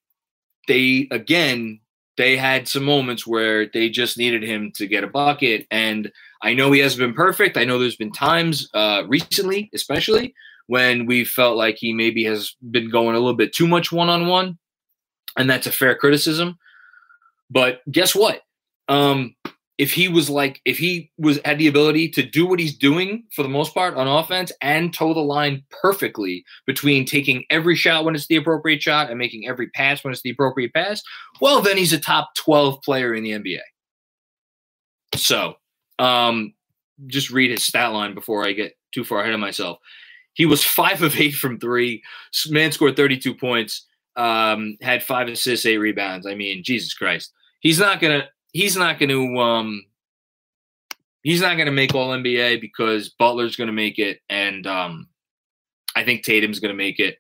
[0.68, 1.80] they again
[2.20, 5.66] they had some moments where they just needed him to get a bucket.
[5.72, 6.12] And
[6.44, 7.56] I know he hasn't been perfect.
[7.56, 10.36] I know there's been times uh, recently, especially
[10.68, 14.10] when we felt like he maybe has been going a little bit too much one
[14.10, 14.58] on one,
[15.38, 16.58] and that's a fair criticism.
[17.50, 18.42] But guess what?
[18.90, 19.34] Um,
[19.80, 23.24] if he was like if he was had the ability to do what he's doing
[23.32, 28.04] for the most part on offense and toe the line perfectly between taking every shot
[28.04, 31.02] when it's the appropriate shot and making every pass when it's the appropriate pass,
[31.40, 33.62] well then he's a top 12 player in the NBA.
[35.16, 35.56] So,
[35.98, 36.54] um
[37.08, 39.80] just read his stat line before I get too far ahead of myself.
[40.34, 42.04] He was 5 of 8 from 3.
[42.50, 43.88] Man scored 32 points.
[44.18, 46.28] Um had 5 assists, 8 rebounds.
[46.28, 47.32] I mean, Jesus Christ.
[47.62, 49.84] He's not going to he's not going to um
[51.24, 55.08] he's not going to make all NBA because Butler's going to make it and um
[55.96, 57.18] I think Tatum's going to make it.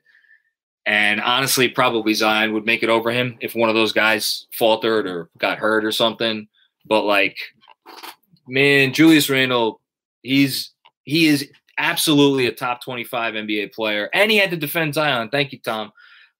[0.85, 5.05] And honestly, probably Zion would make it over him if one of those guys faltered
[5.05, 6.47] or got hurt or something.
[6.85, 7.37] But like,
[8.47, 9.81] man, Julius Randle,
[10.23, 10.71] he's
[11.03, 14.09] he is absolutely a top 25 NBA player.
[14.13, 15.29] And he had to defend Zion.
[15.29, 15.91] Thank you, Tom.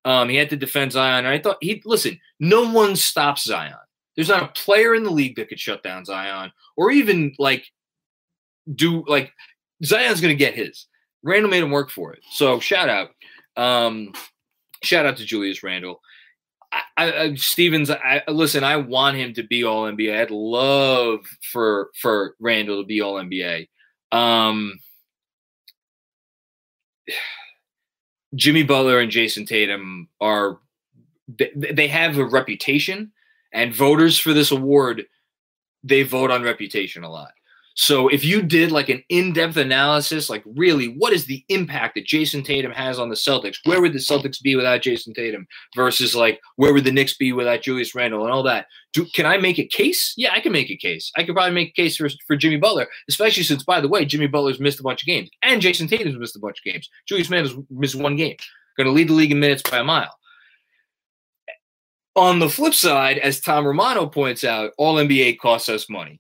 [0.06, 1.25] Um, he had to defend Zion.
[1.25, 3.73] I thought he listen, no one stops Zion.
[4.19, 7.65] There's not a player in the league that could shut down Zion or even like
[8.75, 9.32] do like
[9.82, 10.88] Zion's going to get his.
[11.23, 12.19] Randle made him work for it.
[12.29, 13.12] So shout out,
[13.55, 14.12] um,
[14.84, 16.01] shout out to Julius Randle.
[16.69, 18.62] I, I, Stevens, I listen.
[18.62, 20.19] I want him to be All NBA.
[20.19, 21.21] I'd love
[21.53, 23.69] for for Randle to be All NBA.
[24.12, 24.82] Um,
[28.36, 30.60] Jimmy Butler and Jayson Tatum are
[31.29, 33.13] they, they have a reputation
[33.51, 35.05] and voters for this award,
[35.83, 37.31] they vote on reputation a lot.
[37.79, 42.05] So if you did like an in-depth analysis, like really, what is the impact that
[42.05, 43.55] Jayson Tatum has on the Celtics?
[43.63, 45.47] Where would the Celtics be without Jayson Tatum?
[45.77, 48.65] Versus like where would the Knicks be without Julius Randle and all that?
[48.91, 50.13] Do, can I make a case?
[50.17, 51.09] Yeah, I can make a case.
[51.15, 54.03] I could probably make a case for, for Jimmy Butler, especially since, by the way,
[54.03, 56.89] Jimmy Butler's missed a bunch of games and Jayson Tatum's missed a bunch of games.
[57.07, 58.35] Julius Randle's missed one game.
[58.75, 60.18] Going to lead the league in minutes by a mile.
[62.15, 66.19] On the flip side, as Tom Romano points out, all NBA costs us money.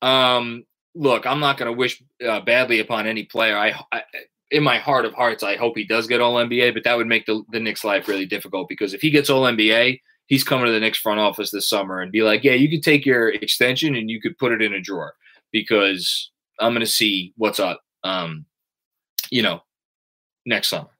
[0.00, 3.56] Um, look, I'm not going to wish uh, badly upon any player.
[3.56, 4.02] I, I,
[4.50, 7.06] in my heart of hearts, I hope he does get all NBA, but that would
[7.06, 10.66] make the, the Knicks' life really difficult because if he gets all NBA, he's coming
[10.66, 13.30] to the Knicks front office this summer and be like, yeah, you could take your
[13.30, 15.14] extension and you could put it in a drawer
[15.52, 18.46] because I'm going to see what's up, um,
[19.30, 19.62] you know,
[20.46, 20.90] next summer.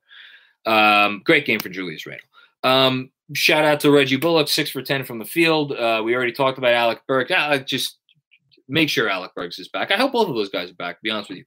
[0.67, 2.27] Um, great game for Julius Randle.
[2.63, 5.73] Um, shout out to Reggie Bullock, six for 10 from the field.
[5.73, 7.31] Uh, we already talked about Alec Burks.
[7.31, 7.99] Alec, just
[8.69, 9.91] make sure Alec Burks is back.
[9.91, 11.45] I hope both of those guys are back, to be honest with you.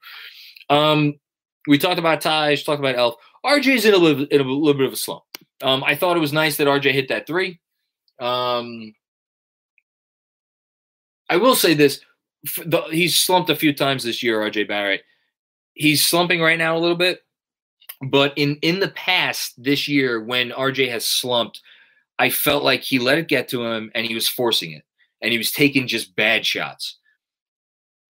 [0.75, 1.15] Um,
[1.67, 3.15] we talked about Taj, talked about Elf.
[3.45, 5.23] RJ's in a little, in a little bit of a slump.
[5.61, 7.59] Um, I thought it was nice that RJ hit that three.
[8.19, 8.93] Um,
[11.29, 12.01] I will say this:
[12.65, 14.39] the, he's slumped a few times this year.
[14.39, 15.03] RJ Barrett,
[15.73, 17.19] he's slumping right now a little bit.
[18.01, 21.61] But in in the past this year, when RJ has slumped,
[22.19, 24.83] I felt like he let it get to him and he was forcing it,
[25.21, 26.97] and he was taking just bad shots.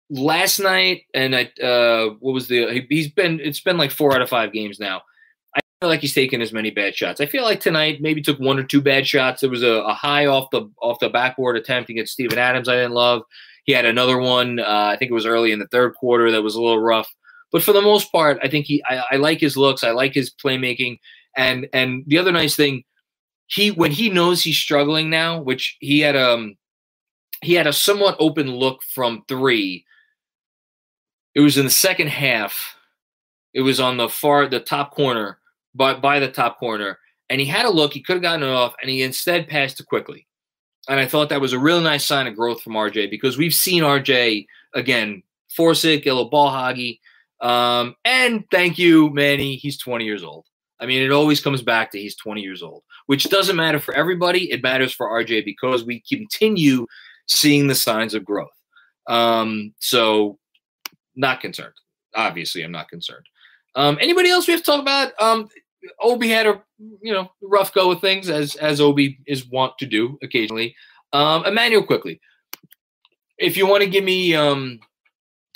[0.09, 2.85] Last night, and I uh, what was the?
[2.89, 5.01] He's been it's been like four out of five games now.
[5.55, 7.21] I feel like he's taken as many bad shots.
[7.21, 9.41] I feel like tonight maybe took one or two bad shots.
[9.41, 12.67] There was a, a high off the off the backboard attempt against Steven Adams.
[12.67, 13.23] I didn't love.
[13.65, 14.59] He had another one.
[14.59, 17.13] Uh, I think it was early in the third quarter that was a little rough.
[17.51, 19.83] But for the most part, I think he I, I like his looks.
[19.83, 20.99] I like his playmaking.
[21.35, 22.83] And and the other nice thing,
[23.47, 26.57] he when he knows he's struggling now, which he had um
[27.41, 29.85] he had a somewhat open look from three.
[31.35, 32.75] It was in the second half.
[33.53, 35.39] It was on the far the top corner,
[35.73, 37.93] but by the top corner, and he had a look.
[37.93, 40.27] He could have gotten it off, and he instead passed it quickly.
[40.89, 43.53] And I thought that was a real nice sign of growth from RJ because we've
[43.53, 46.03] seen RJ again force it,
[47.41, 49.55] Um, and thank you, Manny.
[49.55, 50.45] He's 20 years old.
[50.79, 53.93] I mean, it always comes back to he's 20 years old, which doesn't matter for
[53.93, 54.51] everybody.
[54.51, 56.85] It matters for RJ because we continue
[57.27, 58.49] seeing the signs of growth.
[59.07, 60.37] Um, so,
[61.15, 61.73] not concerned.
[62.13, 63.25] Obviously, I'm not concerned.
[63.75, 65.13] Um, anybody else we have to talk about?
[65.19, 65.49] Um,
[66.01, 66.61] Obi had a
[67.01, 70.75] you know rough go with things as as Obi is wont to do occasionally.
[71.13, 72.19] Um, Immanuel Quickley.
[73.37, 74.79] If you want to give me um,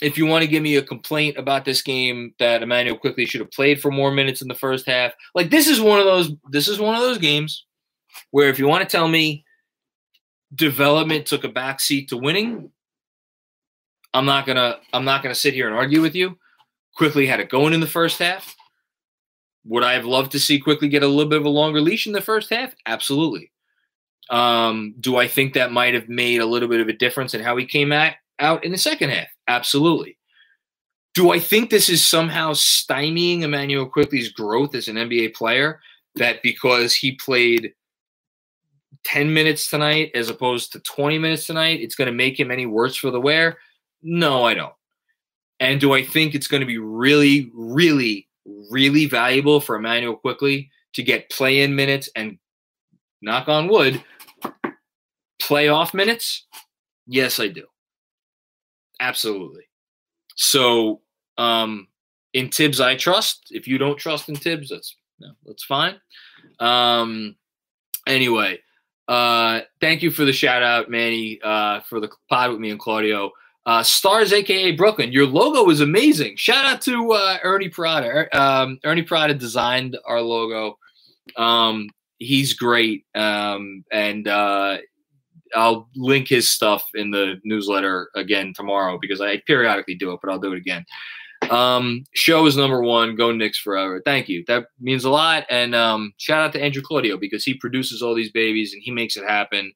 [0.01, 3.39] if you want to give me a complaint about this game that Immanuel Quickley should
[3.39, 6.31] have played for more minutes in the first half, like this is one of those
[6.49, 7.65] this is one of those games
[8.31, 9.45] where if you want to tell me
[10.53, 12.71] development took a backseat to winning,
[14.13, 16.37] I'm not gonna I'm not gonna sit here and argue with you.
[16.95, 18.55] Quickley had it going in the first half.
[19.65, 22.07] Would I have loved to see Quickley get a little bit of a longer leash
[22.07, 22.73] in the first half?
[22.87, 23.51] Absolutely.
[24.31, 27.41] Um, do I think that might have made a little bit of a difference in
[27.41, 29.27] how he came at, out in the second half?
[29.51, 30.17] Absolutely.
[31.13, 35.81] Do I think this is somehow stymieing Immanuel Quickley's growth as an NBA player?
[36.15, 37.73] That because he played
[39.03, 42.65] 10 minutes tonight as opposed to 20 minutes tonight, it's going to make him any
[42.65, 43.57] worse for the wear?
[44.01, 44.73] No, I don't.
[45.59, 48.27] And do I think it's going to be really, really,
[48.69, 52.37] really valuable for Immanuel Quickley to get play in minutes and
[53.21, 54.01] knock on wood,
[55.41, 56.47] playoff minutes?
[57.05, 57.65] Yes, I do.
[59.01, 59.63] Absolutely.
[60.35, 61.01] So,
[61.37, 61.87] um,
[62.33, 63.47] in Thibs, I trust.
[63.49, 65.99] If you don't trust in Thibs, that's no, that's fine.
[66.59, 67.35] Um,
[68.07, 68.59] anyway,
[69.07, 72.79] uh, thank you for the shout out, Manny, uh, for the pod with me and
[72.79, 73.31] Claudio.
[73.65, 76.35] Uh, Stars, aka Brooklyn, your logo is amazing.
[76.37, 78.07] Shout out to uh, Ernie Prada.
[78.07, 80.77] Er, um, Ernie Prada designed our logo.
[81.37, 84.77] Um, he's great, um, and uh,
[85.55, 90.31] I'll link his stuff in the newsletter again tomorrow because I periodically do it, but
[90.31, 90.85] I'll do it again.
[91.49, 93.15] Um, show is number one.
[93.15, 94.01] Go Knicks forever.
[94.05, 94.43] Thank you.
[94.47, 95.45] That means a lot.
[95.49, 98.91] And um, shout out to Andrew Claudio because he produces all these babies and he
[98.91, 99.73] makes it happen.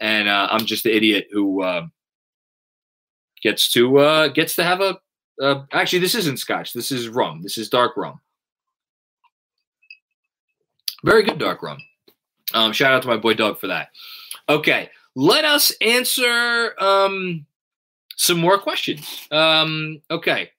[0.00, 1.86] And uh, I'm just the idiot who uh,
[3.42, 4.98] gets to uh, gets to have a.
[5.40, 6.72] Uh, actually, this isn't scotch.
[6.72, 7.42] This is rum.
[7.42, 8.20] This is dark rum.
[11.04, 11.78] Very good dark rum.
[12.54, 13.88] Um, shout out to my boy Doug for that.
[14.48, 17.44] Okay, let us answer um,
[18.16, 19.26] some more questions.
[19.32, 20.50] Um, okay.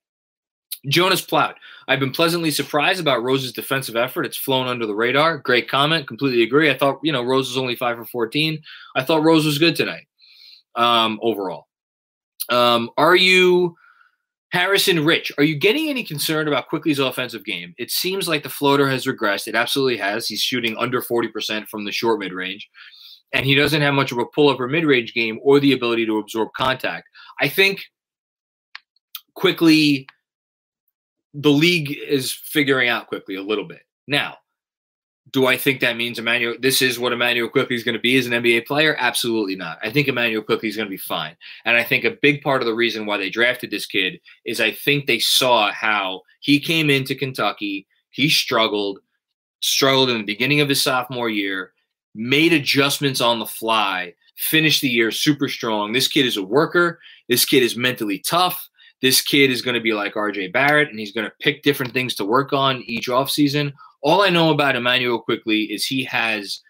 [0.85, 1.55] Jonas Plout.
[1.87, 4.25] I've been pleasantly surprised about Rose's defensive effort.
[4.25, 5.37] It's flown under the radar.
[5.37, 6.07] Great comment.
[6.07, 6.69] Completely agree.
[6.69, 8.61] I thought, you know, Rose was only five for 14.
[8.97, 10.07] I thought Rose was good tonight
[10.75, 11.67] um, overall.
[12.49, 13.77] Um, are you,
[14.51, 17.73] Harrison Rich, are you getting any concern about Quickley's offensive game?
[17.77, 19.47] It seems like the floater has regressed.
[19.47, 20.27] It absolutely has.
[20.27, 22.67] He's shooting under 40% from the short mid range
[23.33, 25.73] and he doesn't have much of a pull up or mid range game or the
[25.73, 27.07] ability to absorb contact.
[27.39, 27.83] I think
[29.35, 30.07] Quickley
[31.33, 33.81] the league is figuring out Quickley a little bit.
[34.07, 34.37] Now,
[35.31, 36.55] do I think that means Immanuel?
[36.59, 38.95] This is what Immanuel Quickley is going to be as an NBA player?
[38.97, 39.77] Absolutely not.
[39.83, 41.35] I think Immanuel Quickley is going to be fine.
[41.65, 44.59] And I think a big part of the reason why they drafted this kid is
[44.59, 48.99] I think they saw how he came into Kentucky, he struggled,
[49.61, 51.73] struggled in the beginning of his sophomore year
[52.15, 55.91] made adjustments on the fly, finished the year super strong.
[55.91, 56.99] This kid is a worker.
[57.27, 58.69] This kid is mentally tough.
[59.01, 61.93] This kid is going to be like RJ Barrett, and he's going to pick different
[61.93, 63.73] things to work on each offseason.
[64.01, 66.61] All I know about Immanuel Quickley is he has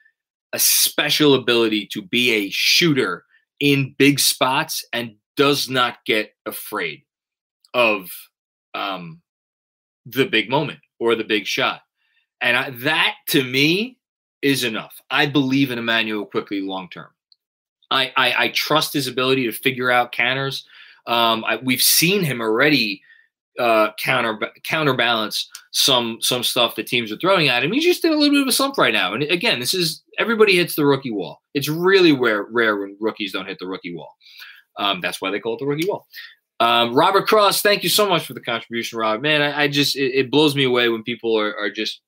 [0.54, 3.24] a special ability to be a shooter
[3.60, 7.04] in big spots and does not get afraid
[7.74, 8.10] of
[8.74, 9.22] um,
[10.06, 11.82] the big moment or the big shot.
[12.42, 13.99] And I, that to me
[14.42, 15.02] is enough.
[15.10, 17.10] I believe in Immanuel Quickley long term.
[17.92, 20.66] I, I, I trust his ability to figure out counters.
[21.08, 23.02] Um, I, we've seen him already
[23.60, 27.72] uh, counter counterbalance some some stuff that teams are throwing at him.
[27.72, 29.14] He's just in a little bit of a slump right now.
[29.14, 31.42] And again, this is everybody hits the rookie wall.
[31.54, 34.16] It's really rare rare when rookies don't hit the rookie wall.
[34.78, 36.08] Um, that's why they call it the rookie wall.
[36.62, 39.22] Um, Robert Cross, thank you so much for the contribution, Rob.
[39.22, 42.02] Man, I, I just it, it, blows me away when people are, are just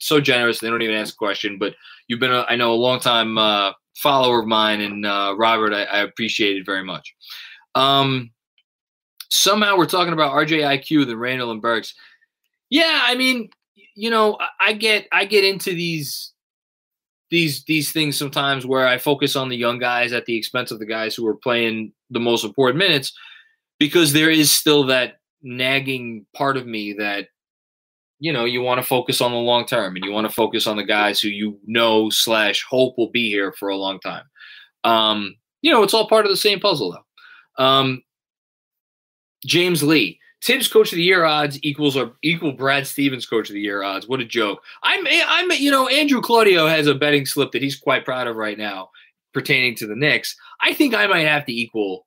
[0.00, 0.60] so generous.
[0.60, 1.58] They don't even ask a question.
[1.58, 1.74] But
[2.08, 5.72] you've been, a, I know, a long time uh, follower of mine, and uh, Robert,
[5.72, 7.14] I, I, appreciate it very much.
[7.74, 8.30] Um,
[9.30, 11.94] somehow we're talking about RJIQ than Randle and Burks.
[12.70, 13.50] Yeah, I mean,
[13.94, 16.32] you know, I get I get into these
[17.30, 20.78] these these things sometimes where I focus on the young guys at the expense of
[20.78, 23.12] the guys who are playing the most important minutes
[23.78, 27.28] because there is still that nagging part of me that
[28.24, 30.66] you know you want to focus on the long term and you want to focus
[30.66, 34.24] on the guys who you know slash hope will be here for a long time
[34.84, 36.96] um you know it's all part of the same puzzle
[37.58, 38.02] though um
[39.44, 43.54] james lee Thibs Coach of the Year odds equals or equal Brad Stevens Coach of
[43.54, 44.06] the Year odds.
[44.06, 44.60] What a joke!
[44.82, 48.36] I'm I'm you know Andrew Claudio has a betting slip that he's quite proud of
[48.36, 48.90] right now
[49.32, 50.36] pertaining to the Knicks.
[50.60, 52.04] I think I might have to equal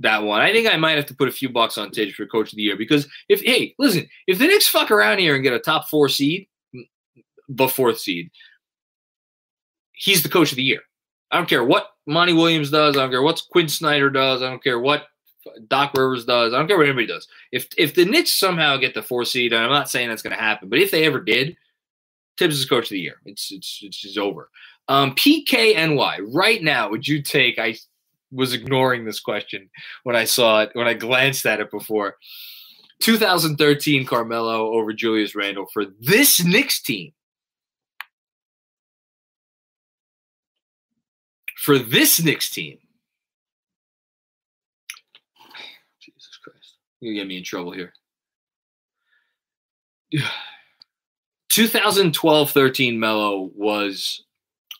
[0.00, 0.40] that one.
[0.40, 2.56] I think I might have to put a few bucks on Thibs for Coach of
[2.56, 5.58] the Year because if hey listen if the Knicks fuck around here and get a
[5.58, 6.48] top four seed,
[7.48, 8.30] the fourth seed,
[9.92, 10.80] he's the Coach of the Year.
[11.30, 12.96] I don't care what Monty Williams does.
[12.96, 14.42] I don't care what Quin Snyder does.
[14.42, 15.06] I don't care what
[15.68, 16.52] Doc Rivers does.
[16.52, 17.26] I don't care what anybody does.
[17.52, 20.36] If if the Knicks somehow get the four seed, and I'm not saying that's going
[20.36, 21.56] to happen, but if they ever did,
[22.38, 23.20] Thibs is coach of the year.
[23.24, 24.50] It's it's it's just over.
[24.88, 26.90] Um, PKNY right now.
[26.90, 27.58] Would you take?
[27.58, 27.76] I
[28.32, 29.70] was ignoring this question
[30.02, 32.16] when I saw it when I glanced at it before.
[33.02, 37.12] 2013 Carmelo over Julius Randle for this Knicks team.
[41.56, 42.78] For this Knicks team,
[46.00, 46.76] Jesus Christ.
[47.00, 47.92] You're gonna get me in trouble here.
[51.50, 54.24] 2012-13 Melo was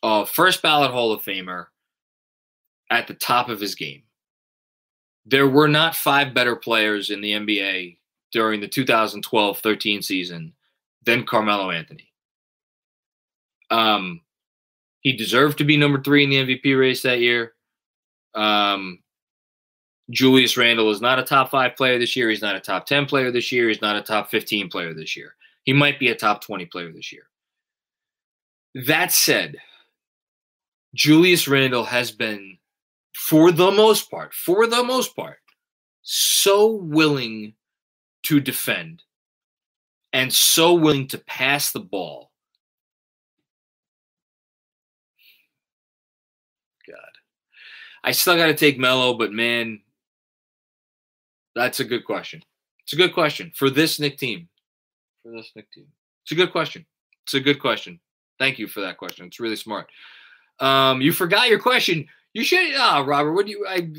[0.03, 1.67] a first ballot Hall of Famer
[2.91, 4.03] at the top of his game.
[5.25, 7.99] There were not five better players in the NBA
[8.33, 10.53] during the 2012-13 season
[11.05, 12.13] than Carmelo Anthony.
[13.71, 14.21] Um,
[15.01, 17.55] he deserved to be number three in the MVP race that year.
[18.35, 19.01] Um,
[20.11, 22.31] Julius Randle is not a top five player this year.
[22.31, 23.69] He's not a top 10 player this year.
[23.69, 25.35] He's not a top 15 player this year.
[25.65, 27.25] He might be a top 20 player this year.
[28.87, 29.57] That said,
[30.95, 32.59] Julius Randle has been,
[33.17, 35.39] for the most part, for the most part,
[36.03, 37.55] so willing
[38.23, 39.03] to defend
[40.13, 42.31] and so willing to pass the ball.
[46.87, 46.97] God.
[48.05, 49.81] I still got to take Melo, but man,
[51.55, 52.43] that's a good question.
[52.85, 54.47] It's a good question for this Knick team.
[55.23, 55.87] For this Knick team.
[56.23, 56.85] It's a good question.
[57.25, 57.99] It's a good question.
[58.39, 59.27] Thank you for that question.
[59.27, 59.89] It's really smart.
[60.61, 62.07] Um, you forgot your question.
[62.37, 62.77] You should.
[62.77, 63.33] Ah, Robert.
[63.33, 63.67] What do you?
[63.67, 63.91] I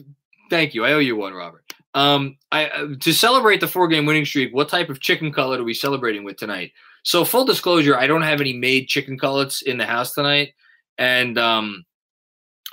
[0.52, 0.86] thank you.
[0.86, 1.74] I owe you one, Robert.
[1.96, 4.54] Um, I uh, to celebrate the four game winning streak.
[4.54, 6.72] What type of chicken cutlet are we celebrating with tonight?
[7.02, 10.54] So full disclosure, I don't have any made chicken cutlets in the house tonight,
[11.00, 11.84] and um,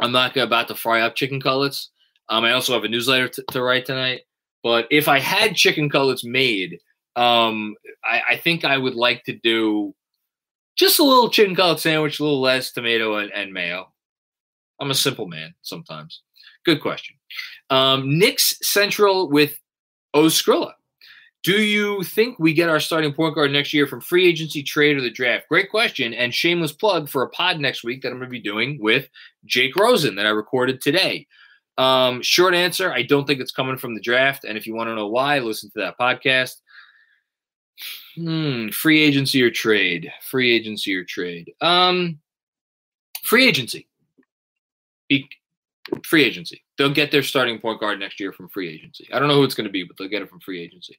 [0.03, 1.93] I'm not about to fry up chicken cutlets.
[2.29, 4.21] Um, I also have a newsletter t- to write tonight.
[4.63, 6.79] But if I had chicken cutlets made,
[7.17, 9.95] um, I, I, think I would like to do
[10.77, 13.94] just a little chicken cutlet sandwich, a little less tomato and, and mayo.
[14.81, 16.23] I'm a simple man sometimes.
[16.65, 17.17] Good question.
[17.71, 19.59] Um, Knicks Central with
[20.15, 20.73] Oskrilla.
[21.43, 24.97] Do you think we get our starting point guard next year from free agency, trade,
[24.97, 25.49] or the draft?
[25.51, 26.15] Great question.
[26.15, 29.09] And shameless plug for a pod next week that I'm going to be doing with
[29.45, 31.27] Jake Rosen that I recorded today.
[31.77, 34.45] Um, short answer, I don't think it's coming from the draft.
[34.45, 36.63] And if you want to know why, listen to that podcast.
[38.15, 40.11] Hmm, free agency or trade?
[40.23, 41.53] Free agency or trade?
[41.61, 42.21] Um,
[43.23, 43.87] free agency.
[45.19, 45.29] Be-
[46.03, 46.63] free agency.
[46.79, 49.09] They'll get their starting point guard next year from free agency.
[49.13, 50.99] I don't know who it's going to be, but they'll get it from free agency.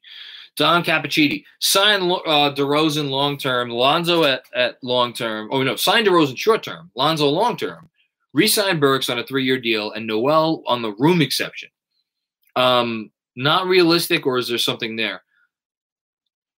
[0.57, 5.49] Don Cappuccini sign uh, DeRozan long term, Lonzo at, at long term.
[5.51, 7.89] Oh no, sign DeRozan short term, Lonzo long term,
[8.33, 11.69] Resign Burks on a three-year deal and Noel on the room exception.
[12.55, 15.23] Um, not realistic, or is there something there?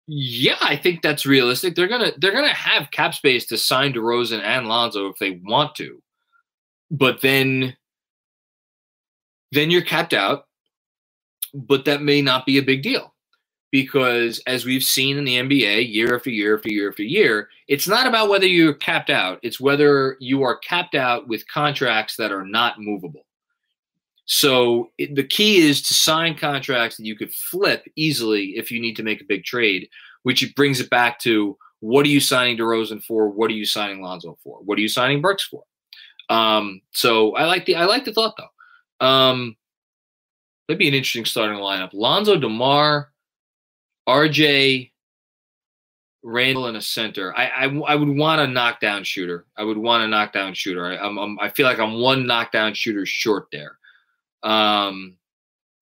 [0.07, 1.75] Yeah, I think that's realistic.
[1.75, 5.75] They're gonna they're gonna have cap space to sign DeRozan and Lonzo if they want
[5.75, 6.01] to,
[6.91, 7.75] but then
[9.51, 10.45] then you're capped out.
[11.53, 13.13] But that may not be a big deal
[13.71, 17.87] because as we've seen in the NBA year after year after year after year, it's
[17.87, 22.31] not about whether you're capped out, it's whether you are capped out with contracts that
[22.31, 23.25] are not movable.
[24.25, 28.79] So it, the key is to sign contracts that you could flip easily if you
[28.81, 29.87] need to make a big trade,
[30.23, 33.29] which brings it back to what are you signing DeRozan for?
[33.29, 34.59] What are you signing Lonzo for?
[34.59, 35.63] What are you signing Burks for?
[36.29, 39.05] Um, so I like the I like the thought though.
[39.05, 39.55] Um,
[40.67, 41.91] that'd be an interesting starting lineup.
[41.93, 43.11] Lonzo, Demar,
[44.07, 44.91] RJ,
[46.23, 47.37] Randle in a center.
[47.37, 49.45] I I, I would want a knockdown shooter.
[49.55, 50.85] I would want a knockdown shooter.
[50.85, 53.77] I, I'm, I'm, i feel like I'm one knockdown shooter short there.
[54.43, 55.15] Um,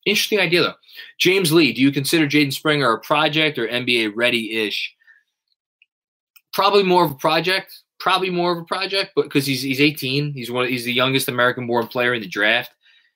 [0.06, 0.76] interesting idea though.
[1.18, 4.94] James Lee, do you consider Jaden Springer a project or NBA ready ish?
[6.54, 7.82] Probably more of a project.
[8.06, 11.28] Probably more of a project, but because he's he's 18, he's one he's the youngest
[11.28, 12.72] American-born player in the draft,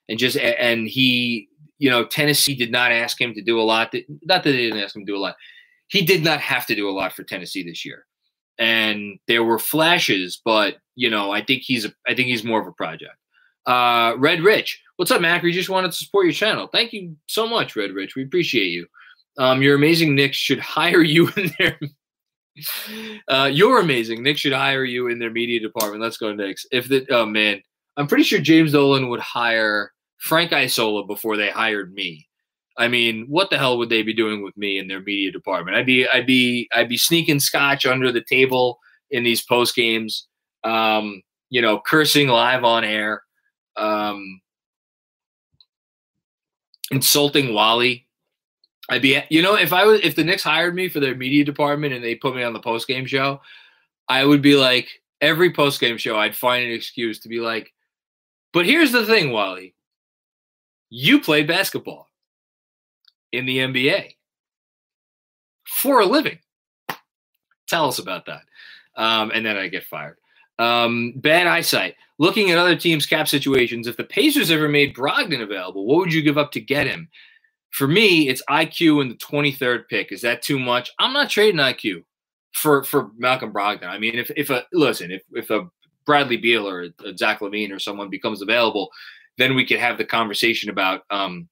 [0.10, 3.94] and just and he, you know, Tennessee did not ask him to do a lot.
[4.24, 5.36] Not that they didn't ask him to do a lot.
[5.90, 8.08] He did not have to do a lot for Tennessee this year,
[8.58, 12.66] and there were flashes, but you know, I think he's I think he's more of
[12.66, 13.14] a project.
[13.68, 15.44] Uh, Red Rich, what's up, Mac?
[15.44, 16.66] We just wanted to support your channel.
[16.66, 18.16] Thank you so much, Red Rich.
[18.16, 18.88] We appreciate you.
[19.38, 21.80] Um, your amazing Knicks should hire you in their.
[23.28, 24.24] Uh, you're amazing.
[24.24, 26.02] Nick should hire you in their media department.
[26.02, 26.66] Let's go, Knicks.
[26.72, 27.62] If the oh man,
[27.96, 32.28] I'm pretty sure James Dolan would hire Frank Isola before they hired me.
[32.78, 35.76] I mean, what the hell would they be doing with me in their media department?
[35.76, 38.80] I'd be, I'd be, I'd be sneaking scotch under the table
[39.12, 40.28] in these post games.
[40.64, 43.24] Um, you know, cursing live on air,
[43.76, 44.40] um,
[46.92, 48.08] insulting Wally.
[48.90, 51.46] I'd be, you know, if I was, if the Knicks hired me for their media
[51.46, 53.42] department and they put me on the post game show,
[54.08, 57.74] I would be like, every post game show, I'd find an excuse to be like,
[58.52, 59.76] but here's the thing, Wally.
[60.90, 62.08] You played basketball
[63.32, 64.16] in the NBA
[65.68, 66.40] for a living.
[67.68, 68.42] Tell us about that.
[68.96, 70.18] Um, and then I get fired.
[70.58, 71.96] Um, bad eyesight.
[72.18, 76.14] Looking at other teams' cap situations, if the Pacers ever made Brogdon available, what would
[76.14, 77.08] you give up to get him?
[77.72, 80.12] For me, it's IQ in the 23rd pick.
[80.12, 80.92] Is that too much?
[81.00, 82.04] I'm not trading IQ
[82.54, 83.88] for for Malcolm Brogdon.
[83.88, 85.70] I mean, if if a listen, if if a
[86.06, 88.90] Bradley Beal or a Zach LaVine or someone becomes available,
[89.38, 91.48] then we could have the conversation about um,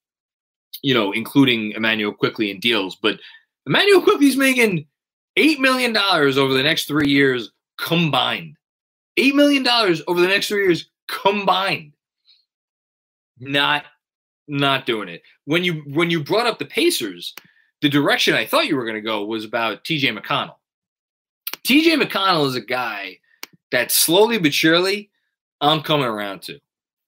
[0.82, 2.96] you know, including Immanuel Quickley in deals.
[2.96, 3.20] But
[3.66, 4.88] Immanuel Quickley's making
[5.36, 8.56] eight million dollars over the next three years combined.
[9.18, 11.94] Eight million dollars over the next three years combined.
[13.40, 13.86] Not
[14.48, 15.22] not doing it.
[15.46, 17.34] When you when you brought up the Pacers,
[17.82, 20.56] the direction I thought you were going to go was about TJ McConnell.
[21.64, 23.20] TJ McConnell is a guy
[23.72, 25.10] that slowly but surely
[25.62, 26.60] I'm coming around to.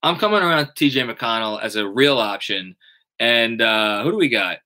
[0.03, 2.75] I'm coming around to TJ McConnell as a real option.
[3.19, 4.57] And uh, who do we got?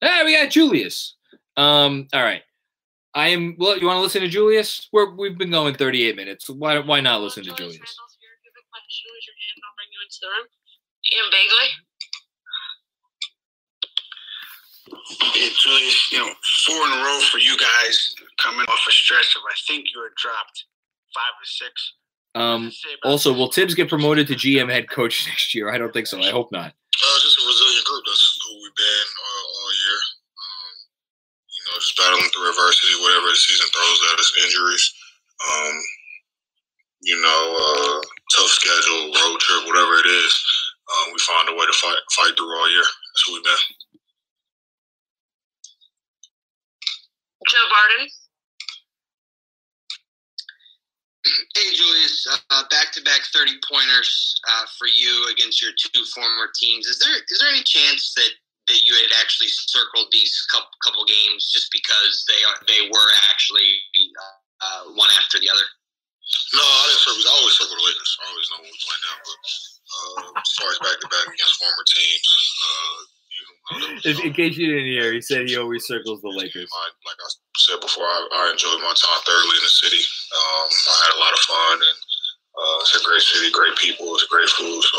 [0.00, 1.16] Hey, we got Julius.
[1.56, 2.42] Um, all right.
[3.14, 3.54] I am.
[3.58, 4.88] Well, you want to listen to Julius?
[4.92, 6.50] We're, we've been going 38 minutes.
[6.50, 7.78] Why why not listen to Julius?
[11.14, 11.68] Ian Begley.
[14.88, 16.30] Yeah, Julius, you know,
[16.66, 20.00] four in a row for you guys coming off a stretch of I think you
[20.00, 20.64] were dropped
[21.14, 21.94] five or six.
[22.34, 22.72] Um,
[23.04, 25.70] also, will Thibs get promoted to GM head coach next year?
[25.70, 26.20] I don't think so.
[26.20, 26.74] I hope not.
[26.74, 28.02] Uh, just a resilient group.
[28.06, 29.98] That's who we've been uh, all year.
[30.34, 30.72] Um,
[31.48, 34.84] you know, just battling through adversity, whatever the season throws at us, injuries.
[35.42, 35.74] Um,
[37.02, 37.98] you know, uh,
[38.36, 40.32] tough schedule, road trip, whatever it is.
[40.84, 42.84] Um, we find a way to fight fight through all year.
[42.84, 43.64] That's who we've been.
[47.48, 48.08] Joe Barton.
[51.56, 56.84] Hey, Julius, uh, back-to-back thirty pointers uh, for you against your two former teams.
[56.86, 58.28] Is there is there any chance that,
[58.68, 63.10] that you had actually circled these couple, couple games just because they are they were
[63.32, 63.80] actually
[64.60, 65.64] uh, one after the other?
[66.52, 67.24] No, I didn't circle.
[67.24, 68.12] I always circle the Lakers.
[68.20, 69.16] I always know when we play now.
[69.24, 72.28] But uh, as far as back-to-back against former teams,
[72.68, 72.96] uh,
[74.04, 76.68] In, in case you didn't hear, he said he always circles the Lakers.
[76.68, 80.02] I, like I said before, I, I enjoyed my time thoroughly in the city.
[80.36, 81.98] Um, I had a lot of fun, and
[82.54, 84.82] uh, it's a great city, great people, it's great food.
[84.82, 84.98] So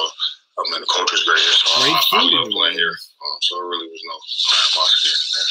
[0.57, 1.51] I mean, the culture's great here.
[1.51, 2.95] So Great I, I food love playing here.
[2.95, 4.17] Um, so it really was no
[4.57, 5.09] animosity.
[5.13, 5.49] in there.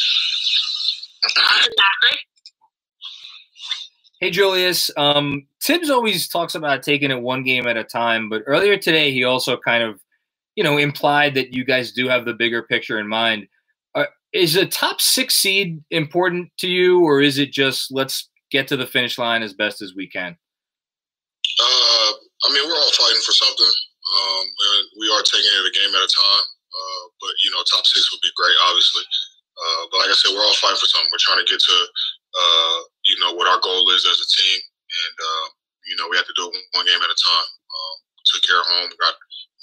[4.20, 8.42] Hey Julius, um, Thibs always talks about taking it one game at a time, but
[8.46, 10.00] earlier today he also kind of,
[10.56, 13.46] you know, implied that you guys do have the bigger picture in mind.
[13.94, 18.68] Uh, is a top six seed important to you, or is it just let's get
[18.68, 20.36] to the finish line as best as we can?
[21.60, 22.10] Uh,
[22.44, 23.74] I mean, we're all fighting for something.
[24.04, 26.46] Um, and we are taking it a game at a time.
[26.74, 29.06] Uh, but you know, top six would be great, obviously.
[29.54, 31.10] Uh, but like I said, we're all fighting for something.
[31.14, 31.76] We're trying to get to,
[32.34, 35.46] uh, you know, what our goal is as a team, and uh,
[35.86, 37.48] you know, we have to do it one game at a time.
[37.48, 37.96] Um,
[38.26, 39.14] took care of home, got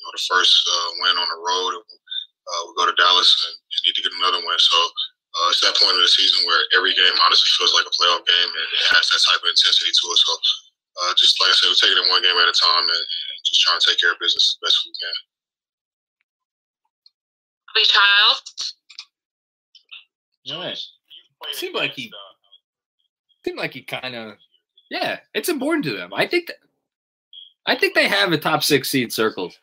[0.02, 1.78] you know the first uh, win on the road.
[1.78, 4.58] Uh, we go to Dallas and, and need to get another win.
[4.58, 7.93] So uh, it's that point of the season where every game honestly feels like a
[7.93, 10.20] playoff game, and it has that type of intensity to it.
[10.26, 10.34] So
[11.06, 13.38] uh, just like I said, we're taking it one game at a time and, and
[13.45, 15.18] just trying to take care of business as best we can.
[17.70, 18.76] Bobby Childs.
[21.45, 21.54] Right.
[21.54, 22.12] Seemed like he
[23.45, 24.38] seemed like he kind of
[24.89, 25.20] yeah.
[25.34, 26.12] It's important to them.
[26.14, 26.58] I think that,
[27.66, 29.58] I think they have a top six seed circled.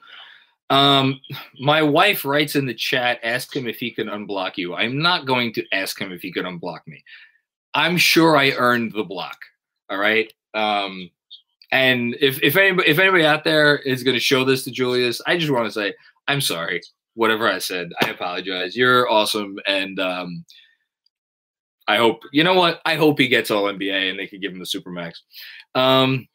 [0.70, 1.20] Um,
[1.58, 4.74] my wife writes in the chat, ask him if he can unblock you.
[4.74, 7.02] I'm not going to ask him if he could unblock me.
[7.74, 9.38] I'm sure I earned the block.
[9.88, 10.32] All right.
[10.54, 11.10] Um,
[11.70, 15.20] And if if anybody if anybody out there is going to show this to Julius,
[15.26, 15.94] I just want to say
[16.26, 16.80] I'm sorry.
[17.14, 18.76] Whatever I said, I apologize.
[18.76, 20.44] You're awesome, and um,
[21.88, 22.80] I hope you know what.
[22.86, 25.14] I hope he gets all NBA and they can give him the supermax.
[25.74, 26.26] Um,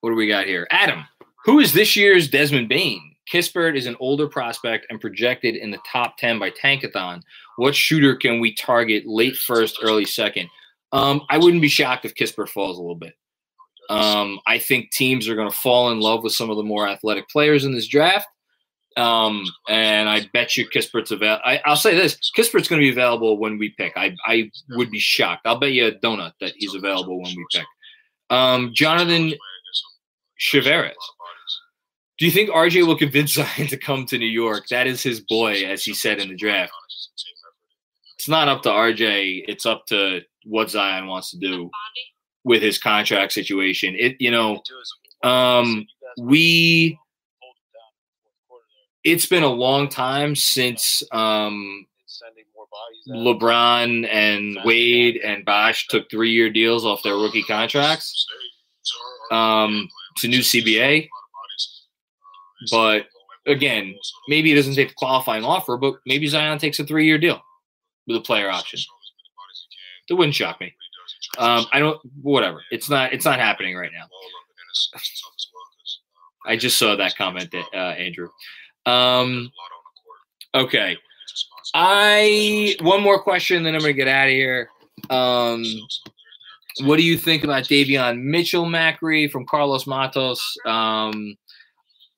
[0.00, 0.66] what do we got here?
[0.70, 1.04] Adam,
[1.44, 3.14] who is this year's Desmond Bane?
[3.32, 7.22] Kispert is an older prospect and projected in the top 10 by Tankathon.
[7.56, 10.48] What shooter can we target late first, early second?
[10.92, 13.14] Um, I wouldn't be shocked if Kispert falls a little bit.
[13.90, 16.88] Um, I think teams are going to fall in love with some of the more
[16.88, 18.28] athletic players in this draft.
[18.96, 21.42] Um, and I bet you Kispert's available.
[21.64, 23.94] I'll say this: Kispert's going to be available when we pick.
[23.96, 25.46] I, I would be shocked.
[25.46, 27.64] I'll bet you a donut that he's available when we pick.
[28.28, 29.32] Um, Jonathan
[30.38, 30.92] Chiveres.
[32.22, 34.68] Do you think RJ will convince Zion to come to New York?
[34.68, 36.72] That is his boy, as he said in the draft.
[38.14, 39.46] It's not up to RJ.
[39.48, 41.68] It's up to what Zion wants to do
[42.44, 43.96] with his contract situation.
[43.98, 44.62] It, you know,
[45.24, 45.84] um,
[46.16, 46.96] we.
[49.02, 51.88] It's been a long time since um,
[53.08, 58.24] LeBron and Wade and Bosh took three-year deals off their rookie contracts.
[59.32, 61.08] Um, it's a new CBA,
[62.70, 63.06] but
[63.46, 63.94] again,
[64.28, 67.40] maybe he doesn't take the qualifying offer, but maybe Zion takes a three-year deal
[68.06, 68.80] with a player option.
[70.08, 70.74] That wouldn't shock me.
[71.38, 71.98] Um, I don't.
[72.20, 72.62] Whatever.
[72.70, 73.12] It's not.
[73.12, 74.06] It's not happening right now.
[76.46, 78.28] I just saw that comment, that, uh, Andrew.
[78.84, 79.50] Um,
[80.54, 80.96] okay.
[81.74, 84.68] I one more question, then I'm gonna get out of here.
[85.08, 85.64] Um,
[86.80, 90.42] what do you think about Davion Mitchell Macri from Carlos Matos?
[90.66, 91.36] Um,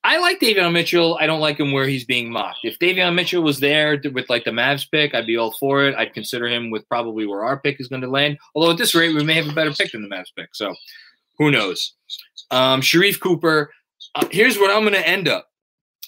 [0.07, 1.17] I like Davion Mitchell.
[1.19, 2.59] I don't like him where he's being mocked.
[2.63, 5.95] If Davion Mitchell was there with like the Mavs pick, I'd be all for it.
[5.97, 8.37] I'd consider him with probably where our pick is going to land.
[8.55, 10.55] Although at this rate, we may have a better pick than the Mavs pick.
[10.55, 10.75] So
[11.39, 11.95] who knows?
[12.51, 13.71] Um, Sharife Cooper.
[14.15, 15.49] Uh, here's what I'm going to end up.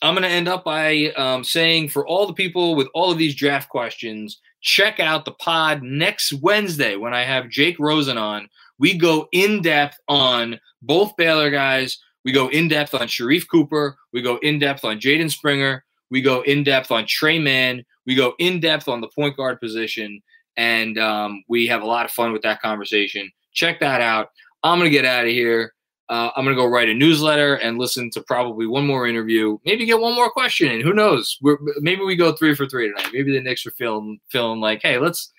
[0.02, 3.16] I'm going to end up by um, saying for all the people with all of
[3.16, 8.48] these draft questions, check out the pod next Wednesday when I have Jake Rosen on.
[8.78, 11.98] We go in depth on both Baylor guys.
[12.26, 13.96] We go in depth on Sharife Cooper.
[14.12, 15.84] We go in depth on Jaden Springer.
[16.10, 17.84] We go in depth on Tre Mann.
[18.04, 20.20] We go in depth on the point guard position.
[20.56, 23.30] And um, we have a lot of fun with that conversation.
[23.52, 24.30] Check that out.
[24.64, 25.72] I'm going to get out of here.
[26.08, 29.58] Uh, I'm going to go write a newsletter and listen to probably one more interview.
[29.64, 31.38] Maybe get one more question And Who knows?
[31.42, 33.12] We're, maybe we go three for three tonight.
[33.12, 35.32] Maybe the Knicks are feeling feeling like, hey, let's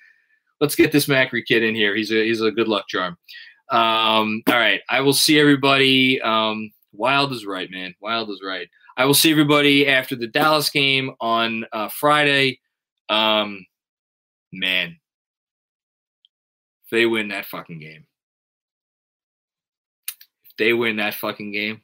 [0.62, 1.96] let's get this Macri kid in here.
[1.96, 3.18] He's a he's a good luck charm.
[3.70, 6.22] Um, all right, I will see everybody.
[6.22, 7.94] Um, Wild is right, man.
[8.02, 8.68] Wild is right.
[8.98, 12.60] I will see everybody after the Dallas game on uh, Friday.
[13.10, 13.66] Um,
[14.52, 14.98] man,
[16.84, 18.06] if they win that fucking game,
[20.46, 21.82] if they win that fucking game,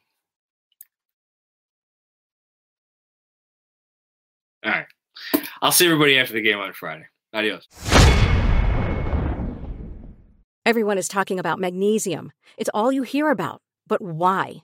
[4.66, 4.88] all right.
[5.62, 7.06] I'll see everybody after the game on Friday.
[7.34, 7.68] Adios.
[10.66, 12.32] Everyone is talking about magnesium.
[12.58, 13.62] It's all you hear about.
[13.88, 14.64] But why?